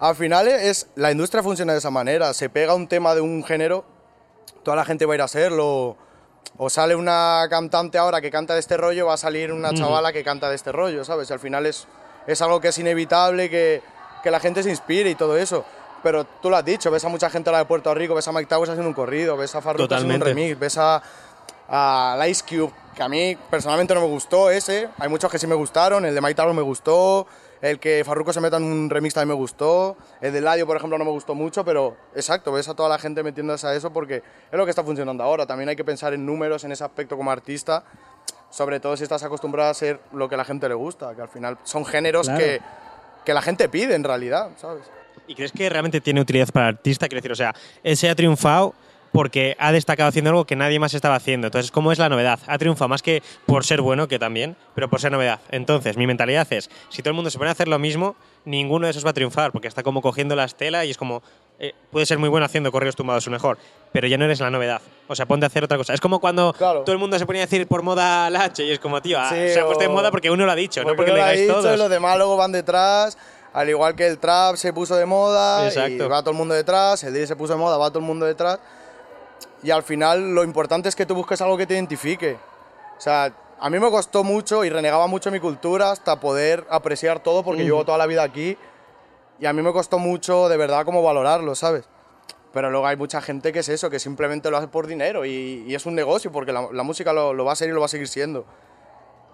al 0.00 0.14
final 0.14 0.48
es 0.48 0.88
la 0.94 1.10
industria 1.10 1.42
funciona 1.42 1.72
de 1.72 1.78
esa 1.78 1.90
manera. 1.90 2.32
Se 2.34 2.48
pega 2.48 2.74
un 2.74 2.88
tema 2.88 3.14
de 3.14 3.20
un 3.20 3.44
género, 3.44 3.84
toda 4.62 4.76
la 4.76 4.84
gente 4.84 5.06
va 5.06 5.14
a 5.14 5.16
ir 5.16 5.22
a 5.22 5.24
hacerlo. 5.24 5.96
O 6.56 6.70
sale 6.70 6.94
una 6.94 7.46
cantante 7.50 7.98
ahora 7.98 8.20
que 8.20 8.30
canta 8.30 8.54
de 8.54 8.60
este 8.60 8.76
rollo, 8.76 9.06
va 9.06 9.14
a 9.14 9.18
salir 9.18 9.52
una 9.52 9.72
chavala 9.74 10.12
que 10.12 10.24
canta 10.24 10.48
de 10.48 10.56
este 10.56 10.72
rollo, 10.72 11.04
¿sabes? 11.04 11.30
Y 11.30 11.32
al 11.32 11.38
final 11.38 11.66
es, 11.66 11.86
es 12.26 12.42
algo 12.42 12.60
que 12.60 12.68
es 12.68 12.78
inevitable, 12.78 13.48
que, 13.48 13.82
que 14.22 14.30
la 14.30 14.40
gente 14.40 14.62
se 14.62 14.70
inspire 14.70 15.10
y 15.10 15.14
todo 15.14 15.36
eso. 15.36 15.64
Pero 16.02 16.24
tú 16.24 16.50
lo 16.50 16.56
has 16.56 16.64
dicho, 16.64 16.90
ves 16.90 17.04
a 17.04 17.08
mucha 17.08 17.28
gente 17.30 17.50
ahora 17.50 17.58
de 17.60 17.64
Puerto 17.64 17.92
Rico, 17.94 18.14
ves 18.14 18.26
a 18.28 18.32
Mike 18.32 18.46
Towers 18.46 18.70
haciendo 18.70 18.88
un 18.88 18.94
corrido, 18.94 19.36
ves 19.36 19.54
a 19.54 19.60
Farruko 19.60 19.92
haciendo 19.94 20.14
un 20.14 20.20
remix, 20.20 20.58
ves 20.58 20.78
a, 20.78 21.02
a 21.68 22.26
Ice 22.28 22.44
Cube, 22.48 22.72
que 22.94 23.02
a 23.02 23.08
mí 23.08 23.36
personalmente 23.50 23.94
no 23.94 24.00
me 24.00 24.06
gustó 24.06 24.50
ese. 24.50 24.88
Hay 24.98 25.08
muchos 25.08 25.30
que 25.30 25.38
sí 25.38 25.46
me 25.46 25.54
gustaron, 25.54 26.04
el 26.04 26.14
de 26.14 26.20
Mike 26.20 26.34
Towers 26.34 26.54
me 26.54 26.62
gustó, 26.62 27.26
el 27.60 27.80
que 27.80 28.04
Farruko 28.06 28.32
se 28.32 28.40
meta 28.40 28.56
en 28.58 28.64
un 28.64 28.88
remix 28.88 29.14
también 29.14 29.36
me 29.36 29.40
gustó, 29.40 29.96
el 30.20 30.32
de 30.32 30.40
Ladio, 30.40 30.66
por 30.66 30.76
ejemplo, 30.76 30.96
no 30.96 31.04
me 31.04 31.10
gustó 31.10 31.34
mucho, 31.34 31.64
pero 31.64 31.96
exacto, 32.14 32.52
ves 32.52 32.68
a 32.68 32.74
toda 32.74 32.88
la 32.88 32.98
gente 32.98 33.22
metiéndose 33.24 33.66
a 33.66 33.74
eso 33.74 33.92
porque 33.92 34.16
es 34.16 34.56
lo 34.56 34.64
que 34.64 34.70
está 34.70 34.84
funcionando 34.84 35.24
ahora. 35.24 35.46
También 35.46 35.68
hay 35.68 35.76
que 35.76 35.84
pensar 35.84 36.14
en 36.14 36.24
números 36.24 36.62
en 36.64 36.72
ese 36.72 36.84
aspecto 36.84 37.16
como 37.16 37.30
artista, 37.32 37.82
sobre 38.50 38.78
todo 38.80 38.96
si 38.96 39.02
estás 39.02 39.22
acostumbrado 39.24 39.70
a 39.70 39.74
ser 39.74 40.00
lo 40.12 40.28
que 40.28 40.36
a 40.36 40.38
la 40.38 40.44
gente 40.44 40.68
le 40.68 40.74
gusta, 40.74 41.14
que 41.14 41.22
al 41.22 41.28
final 41.28 41.58
son 41.64 41.84
géneros 41.84 42.26
Claro. 42.28 42.38
que, 42.38 42.60
que 43.24 43.34
la 43.34 43.42
gente 43.42 43.68
pide 43.68 43.94
en 43.94 44.04
realidad, 44.04 44.50
¿sabes? 44.56 44.84
¿Y 45.28 45.34
crees 45.34 45.52
que 45.52 45.68
realmente 45.68 46.00
tiene 46.00 46.20
utilidad 46.20 46.48
para 46.48 46.70
el 46.70 46.74
artista? 46.76 47.06
Quiero 47.08 47.18
decir, 47.20 47.32
o 47.32 47.36
sea, 47.36 47.54
él 47.84 47.96
se 47.96 48.08
ha 48.10 48.14
triunfado 48.14 48.74
porque 49.12 49.56
ha 49.58 49.72
destacado 49.72 50.08
haciendo 50.08 50.30
algo 50.30 50.44
que 50.44 50.54
nadie 50.54 50.78
más 50.78 50.92
estaba 50.94 51.14
haciendo. 51.16 51.46
Entonces, 51.46 51.70
¿cómo 51.70 51.92
es 51.92 51.98
la 51.98 52.08
novedad? 52.10 52.38
Ha 52.46 52.58
triunfado 52.58 52.88
más 52.88 53.02
que 53.02 53.22
por 53.46 53.64
ser 53.64 53.80
bueno, 53.80 54.06
que 54.06 54.18
también, 54.18 54.54
pero 54.74 54.88
por 54.90 55.00
ser 55.00 55.10
novedad. 55.12 55.40
Entonces, 55.50 55.96
mi 55.96 56.06
mentalidad 56.06 56.46
es, 56.52 56.68
si 56.90 57.02
todo 57.02 57.10
el 57.10 57.14
mundo 57.14 57.30
se 57.30 57.38
pone 57.38 57.48
a 57.48 57.52
hacer 57.52 57.68
lo 57.68 57.78
mismo, 57.78 58.16
ninguno 58.44 58.86
de 58.86 58.90
esos 58.90 59.04
va 59.06 59.10
a 59.10 59.14
triunfar, 59.14 59.50
porque 59.50 59.66
está 59.68 59.82
como 59.82 60.02
cogiendo 60.02 60.36
la 60.36 60.44
estela 60.44 60.84
y 60.84 60.90
es 60.90 60.98
como, 60.98 61.22
eh, 61.58 61.72
puede 61.90 62.04
ser 62.04 62.18
muy 62.18 62.28
bueno 62.28 62.44
haciendo 62.44 62.70
correos 62.70 62.96
tumbados 62.96 63.24
su 63.24 63.30
mejor, 63.30 63.56
pero 63.92 64.06
ya 64.06 64.18
no 64.18 64.26
eres 64.26 64.40
la 64.40 64.50
novedad. 64.50 64.82
O 65.08 65.16
sea, 65.16 65.24
ponte 65.26 65.46
a 65.46 65.48
hacer 65.48 65.64
otra 65.64 65.78
cosa. 65.78 65.94
Es 65.94 66.00
como 66.02 66.20
cuando 66.20 66.52
Claro. 66.52 66.80
todo 66.82 66.92
el 66.92 66.98
mundo 66.98 67.18
se 67.18 67.24
ponía 67.24 67.42
a 67.42 67.46
decir 67.46 67.66
por 67.66 67.82
moda 67.82 68.26
al 68.26 68.36
H 68.36 68.62
y 68.62 68.70
es 68.70 68.78
como, 68.78 69.00
tío, 69.00 69.18
ah, 69.18 69.30
Sí, 69.30 69.36
se 69.54 69.58
ha 69.60 69.64
puesto 69.64 69.80
de 69.84 69.88
o- 69.88 69.92
moda 69.92 70.10
porque 70.10 70.30
uno 70.30 70.44
lo 70.44 70.52
ha 70.52 70.54
dicho, 70.54 70.82
no 70.84 70.94
porque 70.94 71.10
lo 71.12 71.16
lo 71.16 71.22
ha 71.22 71.30
digáis 71.30 71.40
dicho, 71.48 71.54
todos. 71.60 71.74
y 71.74 71.78
los 71.78 71.88
demás 71.90 72.18
luego 72.18 72.36
van 72.36 72.52
detrás, 72.52 73.16
al 73.52 73.68
igual 73.68 73.94
que 73.94 74.06
el 74.06 74.18
trap 74.18 74.56
se 74.56 74.72
puso 74.72 74.96
de 74.96 75.06
moda 75.06 75.66
Exacto. 75.66 76.04
y 76.04 76.08
va 76.08 76.20
todo 76.20 76.32
el 76.32 76.36
mundo 76.36 76.54
detrás, 76.54 77.02
el 77.04 77.12
DJ 77.12 77.28
se 77.28 77.36
puso 77.36 77.54
de 77.54 77.58
moda, 77.58 77.76
va 77.76 77.88
todo 77.88 78.00
el 78.00 78.04
mundo 78.04 78.26
detrás. 78.26 78.58
Y 79.62 79.70
al 79.70 79.82
final 79.82 80.34
lo 80.34 80.44
importante 80.44 80.88
es 80.88 80.94
que 80.94 81.06
tú 81.06 81.14
busques 81.14 81.40
algo 81.40 81.56
que 81.56 81.66
te 81.66 81.74
identifique. 81.74 82.38
O 82.96 83.00
sea, 83.00 83.32
a 83.60 83.70
mí 83.70 83.78
me 83.78 83.90
costó 83.90 84.22
mucho 84.22 84.64
y 84.64 84.70
renegaba 84.70 85.06
mucho 85.06 85.30
mi 85.30 85.40
cultura 85.40 85.90
hasta 85.90 86.20
poder 86.20 86.66
apreciar 86.70 87.20
todo 87.22 87.42
porque 87.42 87.64
llevo 87.64 87.84
toda 87.84 87.98
la 87.98 88.06
vida 88.06 88.22
aquí 88.22 88.56
y 89.40 89.46
a 89.46 89.52
mí 89.52 89.62
me 89.62 89.72
costó 89.72 89.98
mucho 89.98 90.48
de 90.48 90.56
verdad 90.56 90.84
como 90.84 91.02
valorarlo, 91.02 91.54
¿sabes? 91.54 91.84
Pero 92.52 92.70
luego 92.70 92.86
hay 92.86 92.96
mucha 92.96 93.20
gente 93.20 93.52
que 93.52 93.60
es 93.60 93.68
eso, 93.68 93.90
que 93.90 93.98
simplemente 93.98 94.50
lo 94.50 94.56
hace 94.56 94.68
por 94.68 94.86
dinero 94.86 95.24
y, 95.24 95.64
y 95.66 95.74
es 95.74 95.86
un 95.86 95.94
negocio 95.94 96.32
porque 96.32 96.52
la, 96.52 96.68
la 96.72 96.82
música 96.82 97.12
lo, 97.12 97.34
lo 97.34 97.44
va 97.44 97.52
a 97.52 97.56
ser 97.56 97.68
y 97.68 97.72
lo 97.72 97.80
va 97.80 97.86
a 97.86 97.90
seguir 97.90 98.08
siendo. 98.08 98.46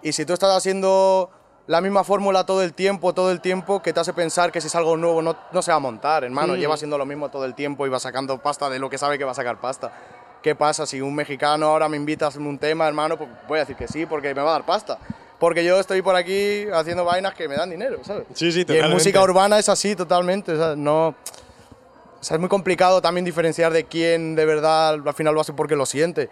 Y 0.01 0.11
si 0.11 0.25
tú 0.25 0.33
estás 0.33 0.55
haciendo 0.55 1.31
la 1.67 1.81
misma 1.81 2.03
fórmula 2.03 2.45
todo 2.45 2.61
el 2.61 2.73
tiempo, 2.73 3.13
todo 3.13 3.31
el 3.31 3.41
tiempo, 3.41 3.81
que 3.81 3.91
te 3.91 3.99
hace 3.99 4.13
pensar 4.13 4.51
que 4.51 4.61
si 4.61 4.67
es 4.67 4.75
algo 4.75 4.97
nuevo 4.97 5.21
no, 5.21 5.35
no 5.51 5.61
se 5.61 5.71
va 5.71 5.77
a 5.77 5.79
montar, 5.79 6.23
hermano. 6.23 6.55
Lleva 6.55 6.75
haciendo 6.75 6.97
lo 6.97 7.05
mismo 7.05 7.29
todo 7.29 7.45
el 7.45 7.55
tiempo 7.55 7.85
y 7.87 7.89
va 7.89 7.99
sacando 7.99 8.37
pasta 8.37 8.69
de 8.69 8.79
lo 8.79 8.89
que 8.89 8.97
sabe 8.97 9.17
que 9.17 9.23
va 9.23 9.31
a 9.31 9.35
sacar 9.35 9.59
pasta. 9.59 9.91
¿Qué 10.43 10.53
pasa 10.53 10.85
si 10.85 11.01
un 11.01 11.15
mexicano 11.15 11.65
ahora 11.67 11.89
me 11.89 11.97
invita 11.97 12.25
a 12.25 12.27
hacer 12.27 12.41
un 12.41 12.59
tema, 12.59 12.87
hermano? 12.87 13.17
Pues 13.17 13.29
voy 13.47 13.57
a 13.57 13.61
decir 13.61 13.75
que 13.75 13.87
sí, 13.87 14.05
porque 14.05 14.35
me 14.35 14.43
va 14.43 14.49
a 14.49 14.53
dar 14.53 14.65
pasta. 14.65 14.99
Porque 15.39 15.65
yo 15.65 15.79
estoy 15.79 16.01
por 16.03 16.15
aquí 16.15 16.67
haciendo 16.71 17.03
vainas 17.03 17.33
que 17.33 17.47
me 17.47 17.55
dan 17.55 17.69
dinero, 17.69 17.97
¿sabes? 18.03 18.25
Sí, 18.33 18.51
sí, 18.51 18.59
Y 18.59 18.61
en 18.61 18.67
totalmente. 18.67 18.93
música 18.93 19.21
urbana 19.23 19.57
es 19.57 19.67
así 19.69 19.95
totalmente, 19.95 20.51
o 20.53 20.57
sea, 20.57 20.75
no... 20.75 21.07
O 21.09 22.27
sea, 22.27 22.35
es 22.35 22.39
muy 22.39 22.49
complicado 22.49 23.01
también 23.01 23.25
diferenciar 23.25 23.73
de 23.73 23.85
quién 23.85 24.35
de 24.35 24.45
verdad 24.45 24.93
al 24.93 25.13
final 25.13 25.33
lo 25.33 25.41
hace 25.41 25.53
porque 25.53 25.75
lo 25.75 25.85
siente. 25.85 26.29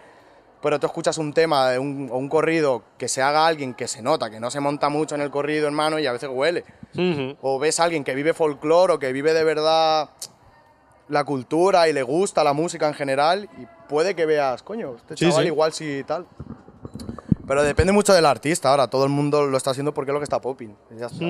Pero 0.64 0.80
tú 0.80 0.86
escuchas 0.86 1.18
un 1.18 1.34
tema 1.34 1.68
de 1.68 1.78
un, 1.78 2.08
o 2.10 2.16
un 2.16 2.30
corrido 2.30 2.82
que 2.96 3.06
se 3.06 3.20
haga 3.20 3.46
alguien 3.46 3.74
que 3.74 3.86
se 3.86 4.00
nota, 4.00 4.30
que 4.30 4.40
no 4.40 4.50
se 4.50 4.60
monta 4.60 4.88
mucho 4.88 5.14
en 5.14 5.20
el 5.20 5.30
corrido, 5.30 5.66
hermano, 5.66 5.98
y 5.98 6.06
a 6.06 6.12
veces 6.12 6.30
huele. 6.32 6.64
O 7.42 7.58
ves 7.58 7.78
a 7.80 7.84
alguien 7.84 8.02
que 8.02 8.14
vive 8.14 8.32
folclore 8.32 8.94
o 8.94 8.98
que 8.98 9.12
vive 9.12 9.34
de 9.34 9.44
verdad 9.44 10.08
la 11.08 11.22
cultura 11.24 11.86
y 11.86 11.92
le 11.92 12.02
gusta 12.02 12.42
la 12.42 12.54
música 12.54 12.88
en 12.88 12.94
general, 12.94 13.46
y 13.60 13.66
puede 13.90 14.14
que 14.16 14.24
veas, 14.24 14.62
coño, 14.62 14.96
este 14.96 15.18
Sí, 15.18 15.28
chaval 15.28 15.42
sí. 15.44 15.48
igual 15.48 15.72
sí 15.74 15.98
y 15.98 16.04
tal. 16.04 16.26
Pero 17.46 17.62
depende 17.62 17.92
mucho 17.92 18.14
del 18.14 18.24
artista 18.24 18.70
ahora, 18.70 18.88
todo 18.88 19.04
el 19.04 19.10
mundo 19.10 19.46
lo 19.46 19.58
está 19.58 19.72
haciendo 19.72 19.92
porque 19.92 20.12
es 20.12 20.14
lo 20.14 20.20
que 20.20 20.24
está 20.24 20.40
popping. 20.40 20.74
ya 20.98 21.06
está. 21.06 21.24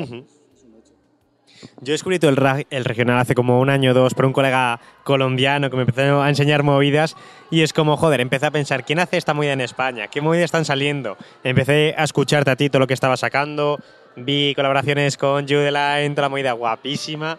Yo 1.80 1.92
he 1.92 1.94
descubierto 1.94 2.28
el, 2.28 2.84
regional 2.84 3.18
hace 3.18 3.34
como 3.34 3.60
un 3.60 3.70
año 3.70 3.90
o 3.90 3.94
dos 3.94 4.14
por 4.14 4.26
un 4.26 4.32
colega 4.32 4.80
colombiano 5.04 5.70
que 5.70 5.76
me 5.76 5.82
empezó 5.82 6.22
a 6.22 6.28
enseñar 6.28 6.62
movidas 6.62 7.16
y 7.50 7.62
es 7.62 7.72
como, 7.72 7.96
joder, 7.96 8.20
empecé 8.20 8.46
a 8.46 8.50
pensar, 8.50 8.84
¿quién 8.84 8.98
hace 8.98 9.16
esta 9.16 9.34
movida 9.34 9.52
en 9.52 9.60
España? 9.60 10.08
¿Qué 10.08 10.20
movidas 10.20 10.46
están 10.46 10.64
saliendo? 10.64 11.16
Empecé 11.42 11.94
a 11.96 12.04
escucharte 12.04 12.50
a 12.50 12.56
ti 12.56 12.70
todo 12.70 12.80
lo 12.80 12.86
que 12.86 12.94
estaba 12.94 13.16
sacando, 13.16 13.78
vi 14.16 14.54
colaboraciones 14.54 15.16
con 15.16 15.46
Judeline, 15.46 16.14
toda 16.14 16.22
la 16.26 16.28
movida 16.30 16.52
guapísima, 16.52 17.38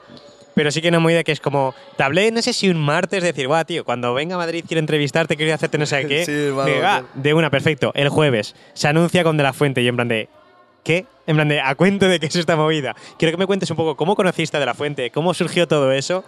pero 0.53 0.72
sí 0.72 0.82
que 0.82 0.88
una 0.88 1.00
movida 1.00 1.24
que 1.24 1.34
es 1.34 1.41
como, 1.41 1.75
te 1.98 2.03
hablé, 2.03 2.32
no 2.32 2.41
sé 2.41 2.53
si 2.53 2.70
un 2.70 2.77
martes, 2.77 3.22
de 3.22 3.32
decir, 3.34 3.48
guau, 3.48 3.65
tío, 3.65 3.84
cuando 3.84 4.13
venga 4.13 4.36
a 4.36 4.38
Madrid 4.38 4.63
quiero 4.65 4.79
entrevistarte, 4.79 5.36
quiero 5.36 5.53
hacerte 5.53 5.77
no 5.77 5.86
sé 5.86 6.08
qué. 6.08 6.25
Sí, 6.25 6.32
hermano, 6.32 6.70
Digo, 6.72 6.82
"Ah, 6.86 7.03
de 7.13 7.34
una, 7.34 7.50
perfecto. 7.50 7.91
El 7.94 8.10
jueves 8.10 8.55
se 8.74 8.88
anuncia 8.88 9.24
con 9.24 9.36
De 9.38 9.44
La 9.44 9.53
Fuente 9.53 9.82
y 9.82 9.88
en 9.88 9.96
plan 9.96 10.08
de, 10.08 10.29
¿Qué? 10.86 11.08
En 11.25 11.36
plan 11.36 11.50
de, 11.50 11.60
a 11.60 11.74
cuento 11.74 12.08
de 12.08 12.20
qué 12.20 12.27
es 12.27 12.36
esta 12.36 12.56
movida. 12.56 12.96
Quiero 13.18 13.32
que 13.32 13.38
me 13.38 13.48
cuentes 13.48 13.70
un 13.72 13.75
poco 13.75 13.98
cómo 13.98 14.15
conociste 14.15 14.56
a 14.56 14.60
De 14.60 14.68
La 14.68 14.75
Fuente, 14.75 15.10
cómo 15.10 15.34
surgió 15.34 15.68
todo 15.68 15.92
eso 15.92 16.24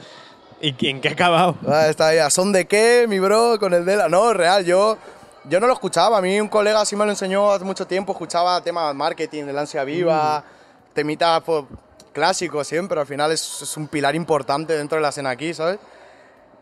y 0.59 0.75
en 0.89 0.99
qué 0.99 1.09
ha 1.09 1.11
acabado. 1.11 1.55
Ah, 1.67 1.87
está 1.87 2.07
ahí, 2.07 2.17
¿a 2.17 2.31
son 2.31 2.51
de 2.51 2.65
qué, 2.65 3.05
mi 3.07 3.19
bro? 3.19 3.59
Con 3.59 3.75
el 3.75 3.85
de 3.85 3.95
la... 3.95 4.09
No, 4.09 4.33
real, 4.33 4.65
yo, 4.65 4.97
yo 5.45 5.59
no 5.59 5.67
lo 5.67 5.73
escuchaba. 5.73 6.17
A 6.17 6.21
mí 6.21 6.41
un 6.41 6.47
colega 6.47 6.83
sí 6.85 6.95
me 6.95 7.05
lo 7.05 7.11
enseñó 7.11 7.51
hace 7.51 7.63
mucho 7.65 7.85
tiempo. 7.85 8.13
Escuchaba 8.13 8.59
temas 8.61 8.87
de 8.87 8.95
marketing, 8.95 9.43
de 9.43 9.53
la 9.53 9.61
ansia 9.61 9.83
viva, 9.83 10.43
temitas 10.91 11.43
pues, 11.43 11.65
clásicos 12.11 12.67
siempre. 12.67 12.99
Al 12.99 13.05
final 13.05 13.31
es, 13.31 13.61
es 13.61 13.77
un 13.77 13.87
pilar 13.87 14.15
importante 14.15 14.75
dentro 14.75 14.95
de 14.95 15.03
la 15.03 15.09
escena 15.09 15.29
aquí, 15.29 15.53
¿sabes? 15.53 15.77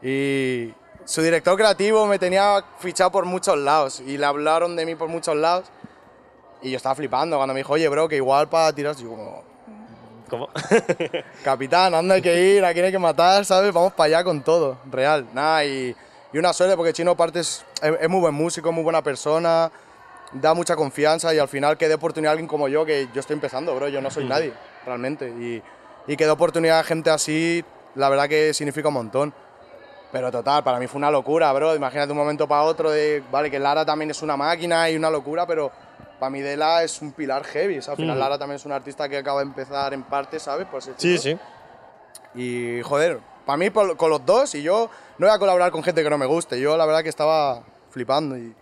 Y 0.04 0.74
su 1.06 1.22
director 1.22 1.56
creativo 1.56 2.06
me 2.08 2.20
tenía 2.20 2.62
fichado 2.80 3.10
por 3.10 3.24
muchos 3.24 3.58
lados. 3.58 4.02
Y 4.06 4.18
le 4.18 4.26
hablaron 4.26 4.76
de 4.76 4.86
mí 4.86 4.96
por 4.96 5.08
muchos 5.08 5.38
lados. 5.38 5.72
Y 6.62 6.72
yo 6.72 6.78
estaba 6.78 6.96
flipando 6.96 7.38
cuando 7.38 7.54
me 7.54 7.60
dijo, 7.60 7.74
oye, 7.74 7.88
bro, 7.88 8.08
que 8.08 8.16
igual 8.16 8.48
para 8.48 8.74
tirar... 8.74 8.96
Yo 8.96 9.10
como, 9.10 9.44
¿Cómo? 10.30 10.50
Capitán, 11.44 11.94
anda 11.94 12.16
hay 12.16 12.22
que 12.22 12.56
ir, 12.56 12.66
a 12.66 12.74
quién 12.74 12.86
hay 12.86 12.92
que 12.92 13.00
matar, 13.00 13.46
¿sabes? 13.46 13.72
Vamos 13.72 13.94
para 13.94 14.08
allá 14.08 14.24
con 14.24 14.42
todo, 14.42 14.78
real. 14.92 15.28
Nada, 15.34 15.64
y, 15.66 15.96
y 16.34 16.38
una 16.38 16.52
suerte 16.52 16.76
porque 16.76 16.94
Chino 16.94 17.12
aparte 17.12 17.42
es, 17.42 17.64
es, 17.82 17.94
es 18.02 18.10
muy 18.10 18.20
buen 18.20 18.34
músico, 18.34 18.72
muy 18.72 18.84
buena 18.84 19.04
persona, 19.04 19.72
da 20.34 20.54
mucha 20.54 20.76
confianza 20.76 21.34
y 21.34 21.38
al 21.38 21.48
final 21.48 21.78
que 21.78 21.88
dé 21.88 21.94
oportunidad 21.94 22.32
a 22.32 22.34
alguien 22.34 22.48
como 22.48 22.68
yo, 22.68 22.86
que 22.86 23.08
yo 23.14 23.20
estoy 23.20 23.36
empezando, 23.36 23.76
bro, 23.76 23.88
yo 23.88 24.02
no 24.02 24.10
soy 24.10 24.26
nadie, 24.26 24.54
realmente. 24.86 25.30
Y, 25.30 25.62
y 26.08 26.18
que 26.18 26.26
dé 26.26 26.32
oportunidad 26.32 26.80
a 26.80 26.84
gente 26.84 27.10
así, 27.10 27.64
la 27.96 28.10
verdad 28.10 28.28
que 28.28 28.54
significa 28.54 28.88
un 28.88 28.96
montón. 28.96 29.34
Pero 30.12 30.32
total, 30.32 30.64
para 30.64 30.80
mí 30.80 30.88
fue 30.88 30.98
una 30.98 31.12
locura, 31.12 31.52
bro. 31.52 31.76
Imagínate 31.76 32.12
un 32.12 32.18
momento 32.18 32.48
para 32.48 32.64
otro 32.64 32.90
de, 32.90 33.22
vale, 33.32 33.52
que 33.52 33.60
Lara 33.60 33.86
también 33.86 34.12
es 34.12 34.22
una 34.22 34.38
máquina 34.38 34.90
y 34.90 34.96
una 34.96 35.10
locura, 35.10 35.46
pero 35.46 35.72
para 36.20 36.30
mí 36.30 36.42
Dela 36.42 36.84
es 36.84 37.02
un 37.02 37.12
pilar 37.12 37.44
heavy. 37.44 37.76
al 37.76 37.82
final 37.96 38.12
Ujú. 38.12 38.20
Lara 38.20 38.38
también 38.38 38.56
es 38.56 38.66
un 38.66 38.72
artista 38.72 39.08
que 39.10 39.18
acaba 39.18 39.40
de 39.42 39.48
empezar 39.48 39.94
en 39.94 40.04
parte, 40.04 40.40
¿sabes? 40.40 40.68
Por 40.68 40.82
Sí, 40.82 41.18
sí. 41.18 41.38
Y 42.34 42.82
joder, 42.82 43.20
para 43.46 43.58
mí 43.58 43.70
por- 43.70 43.96
con 43.98 44.10
los 44.10 44.26
dos 44.26 44.56
y 44.56 44.62
yo 44.64 44.90
no 45.18 45.28
voy 45.28 45.36
a 45.36 45.40
colaborar 45.40 45.72
con 45.72 45.84
gente 45.84 46.04
que 46.04 46.10
no 46.10 46.18
me 46.18 46.26
guste. 46.26 46.60
Yo 46.60 46.76
la 46.78 46.86
verdad 46.86 47.04
que 47.04 47.10
estaba 47.10 47.62
flipando 47.90 48.38
y, 48.38 48.54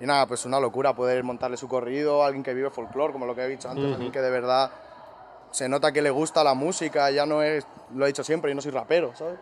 y 0.00 0.06
nada, 0.06 0.26
pues 0.26 0.44
una 0.44 0.60
locura 0.60 0.94
poder 0.94 1.22
montarle 1.24 1.56
su 1.56 1.68
corrido 1.68 2.22
a 2.22 2.26
alguien 2.26 2.42
que 2.42 2.54
vive 2.54 2.70
folclore, 2.70 3.12
como 3.12 3.26
lo 3.26 3.34
que 3.34 3.42
he 3.42 3.48
dicho 3.48 3.68
antes, 3.68 3.84
Ujú. 3.84 3.94
alguien 3.94 4.12
que 4.12 4.20
de 4.20 4.30
verdad 4.30 4.70
se 5.50 5.68
nota 5.68 5.90
que 5.92 6.02
le 6.02 6.10
gusta 6.10 6.44
la 6.44 6.54
música, 6.54 7.10
ya 7.10 7.24
no 7.24 7.42
es, 7.42 7.66
lo 7.94 8.04
he 8.04 8.08
dicho 8.08 8.22
siempre, 8.22 8.50
yo 8.50 8.54
no 8.54 8.60
soy 8.60 8.72
rapero, 8.72 9.12
¿sabes? 9.16 9.38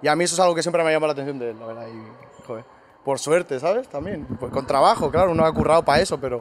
Y 0.00 0.08
a 0.08 0.14
mí 0.16 0.24
eso 0.24 0.34
es 0.34 0.40
algo 0.40 0.54
que 0.54 0.62
siempre 0.62 0.82
me 0.82 0.90
ha 0.90 0.92
llamado 0.92 1.08
la 1.08 1.12
atención 1.12 1.38
de 1.38 1.50
él, 1.50 1.58
la 1.60 1.66
verdad. 1.66 1.86
Y, 1.88 2.46
joder, 2.46 2.64
por 3.04 3.18
suerte, 3.18 3.58
¿sabes? 3.60 3.88
También. 3.88 4.26
Pues 4.38 4.52
con 4.52 4.66
trabajo, 4.66 5.10
claro, 5.10 5.30
uno 5.32 5.44
ha 5.44 5.52
currado 5.52 5.82
para 5.84 6.00
eso, 6.02 6.18
pero. 6.20 6.40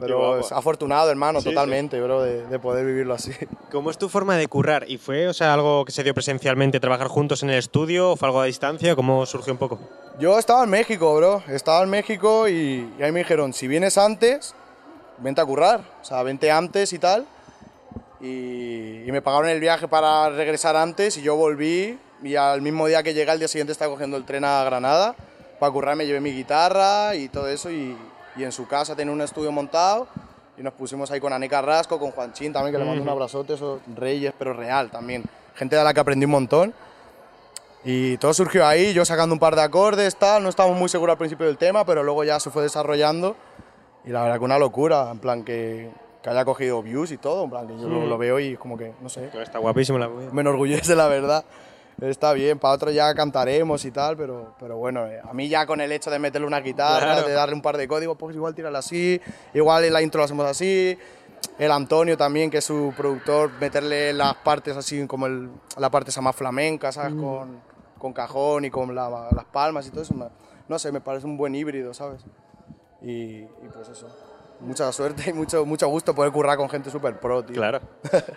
Pero 0.00 0.38
es 0.38 0.50
afortunado, 0.50 1.10
hermano, 1.10 1.40
Sí, 1.40 1.48
sí. 1.48 1.54
totalmente, 1.54 2.00
bro, 2.00 2.22
de, 2.22 2.46
de 2.46 2.58
poder 2.58 2.86
vivirlo 2.86 3.12
así. 3.14 3.32
¿Cómo 3.70 3.90
es 3.90 3.98
tu 3.98 4.08
forma 4.08 4.34
de 4.36 4.48
currar? 4.48 4.86
¿Y 4.88 4.96
fue 4.96 5.28
o 5.28 5.34
sea, 5.34 5.52
algo 5.52 5.84
que 5.84 5.92
se 5.92 6.02
dio 6.02 6.14
presencialmente, 6.14 6.80
trabajar 6.80 7.08
juntos 7.08 7.42
en 7.42 7.50
el 7.50 7.58
estudio 7.58 8.12
o 8.12 8.16
fue 8.16 8.28
algo 8.28 8.40
a 8.40 8.46
distancia? 8.46 8.96
¿Cómo 8.96 9.26
surgió 9.26 9.52
un 9.52 9.58
poco? 9.58 9.78
Yo 10.18 10.38
estaba 10.38 10.64
en 10.64 10.70
México, 10.70 11.14
bro. 11.14 11.42
Estaba 11.48 11.82
en 11.82 11.90
México 11.90 12.48
y, 12.48 12.90
y 12.98 13.02
ahí 13.02 13.12
me 13.12 13.18
dijeron, 13.20 13.52
si 13.52 13.68
vienes 13.68 13.98
antes, 13.98 14.54
vente 15.18 15.42
a 15.42 15.44
currar. 15.44 15.80
O 16.00 16.04
sea, 16.04 16.22
vente 16.22 16.50
antes 16.50 16.92
y 16.94 16.98
tal. 16.98 17.26
Y, 18.22 19.02
y 19.06 19.12
me 19.12 19.20
pagaron 19.20 19.48
el 19.50 19.60
viaje 19.60 19.86
para 19.86 20.30
regresar 20.30 20.76
antes 20.76 21.18
y 21.18 21.22
yo 21.22 21.36
volví 21.36 21.98
y 22.22 22.36
al 22.36 22.62
mismo 22.62 22.86
día 22.86 23.02
que 23.02 23.12
llegué, 23.12 23.30
al 23.30 23.38
día 23.38 23.48
siguiente 23.48 23.72
estaba 23.72 23.92
cogiendo 23.92 24.16
el 24.16 24.24
tren 24.24 24.44
a 24.46 24.64
Granada. 24.64 25.14
Para 25.64 25.72
currar 25.72 25.96
me 25.96 26.04
llevé 26.04 26.20
mi 26.20 26.30
guitarra 26.30 27.14
y 27.14 27.30
todo 27.30 27.48
eso 27.48 27.70
y, 27.70 27.96
y 28.36 28.44
en 28.44 28.52
su 28.52 28.66
casa 28.68 28.94
tenía 28.94 29.14
un 29.14 29.22
estudio 29.22 29.50
montado 29.50 30.06
y 30.58 30.62
nos 30.62 30.74
pusimos 30.74 31.10
ahí 31.10 31.20
con 31.20 31.32
Ane 31.32 31.48
Carrasco, 31.48 31.98
con 31.98 32.10
Juanchín 32.10 32.52
también, 32.52 32.74
que 32.74 32.78
le 32.78 32.84
mando 32.84 33.02
un 33.02 33.08
abrazote, 33.08 33.54
esos 33.54 33.80
reyes, 33.96 34.34
pero 34.38 34.52
real 34.52 34.90
también. 34.90 35.24
Gente 35.54 35.74
de 35.74 35.82
la 35.82 35.94
que 35.94 36.00
aprendí 36.00 36.26
un 36.26 36.32
montón. 36.32 36.74
Y 37.82 38.18
todo 38.18 38.34
surgió 38.34 38.66
ahí, 38.66 38.92
yo 38.92 39.06
sacando 39.06 39.32
un 39.32 39.38
par 39.38 39.56
de 39.56 39.62
acordes, 39.62 40.16
tal, 40.16 40.42
no 40.42 40.50
estábamos 40.50 40.78
muy 40.78 40.90
seguros 40.90 41.14
al 41.14 41.18
principio 41.18 41.46
del 41.46 41.56
tema, 41.56 41.86
pero 41.86 42.02
luego 42.02 42.24
ya 42.24 42.38
se 42.40 42.50
fue 42.50 42.62
desarrollando 42.62 43.34
y 44.04 44.10
la 44.10 44.22
verdad 44.22 44.36
que 44.40 44.44
una 44.44 44.58
locura, 44.58 45.08
en 45.10 45.18
plan 45.18 45.44
que, 45.44 45.90
que 46.22 46.28
haya 46.28 46.44
cogido 46.44 46.82
views 46.82 47.10
y 47.10 47.16
todo, 47.16 47.44
en 47.44 47.48
plan 47.48 47.66
que 47.66 47.78
yo 47.78 47.88
lo, 47.88 48.06
lo 48.06 48.18
veo 48.18 48.38
y 48.38 48.58
como 48.58 48.76
que, 48.76 48.92
no 49.00 49.08
sé, 49.08 49.30
Está 49.40 49.60
guapísimo 49.60 49.96
la 49.96 50.10
movida. 50.10 50.28
me 50.30 50.42
enorgullece 50.42 50.94
la 50.94 51.08
verdad. 51.08 51.42
Está 52.00 52.32
bien, 52.32 52.58
para 52.58 52.74
otro 52.74 52.90
ya 52.90 53.14
cantaremos 53.14 53.84
y 53.84 53.90
tal, 53.90 54.16
pero, 54.16 54.54
pero 54.58 54.76
bueno, 54.76 55.06
eh, 55.06 55.20
a 55.22 55.32
mí 55.32 55.48
ya 55.48 55.64
con 55.66 55.80
el 55.80 55.92
hecho 55.92 56.10
de 56.10 56.18
meterle 56.18 56.46
una 56.46 56.60
guitarra, 56.60 57.12
Claro. 57.14 57.28
de 57.28 57.32
darle 57.34 57.54
un 57.54 57.62
par 57.62 57.76
de 57.76 57.86
códigos, 57.86 58.16
pues 58.18 58.34
igual 58.34 58.54
tirarla 58.54 58.80
así, 58.80 59.20
igual 59.54 59.84
en 59.84 59.92
la 59.92 60.02
intro 60.02 60.18
lo 60.18 60.24
hacemos 60.24 60.44
así, 60.46 60.98
el 61.58 61.70
Antonio 61.70 62.16
también, 62.16 62.50
que 62.50 62.58
es 62.58 62.64
su 62.64 62.92
productor, 62.96 63.50
meterle 63.60 64.12
las 64.12 64.34
partes 64.36 64.76
así 64.76 65.06
como 65.06 65.26
el, 65.26 65.50
la 65.78 65.88
parte 65.90 66.10
esa 66.10 66.20
más 66.20 66.34
flamenca, 66.34 66.90
¿sabes? 66.90 67.14
Con, 67.14 67.60
con 67.98 68.12
cajón 68.12 68.64
y 68.64 68.70
con 68.70 68.92
la- 68.94 69.28
las 69.30 69.44
palmas 69.46 69.86
y 69.86 69.90
todo 69.90 70.02
eso, 70.02 70.14
no 70.68 70.78
sé, 70.78 70.90
me 70.90 71.00
parece 71.00 71.26
un 71.26 71.36
buen 71.36 71.54
híbrido, 71.54 71.94
¿sabes? 71.94 72.22
Y, 73.02 73.42
y 73.42 73.68
pues 73.72 73.88
eso, 73.88 74.08
mucha 74.60 74.90
suerte 74.92 75.30
y 75.30 75.32
mucho, 75.32 75.64
mucho 75.64 75.86
gusto 75.88 76.14
poder 76.14 76.32
currar 76.32 76.56
con 76.56 76.68
gente 76.68 76.90
súper 76.90 77.20
pro, 77.20 77.44
tío. 77.44 77.54
Claro. 77.56 77.80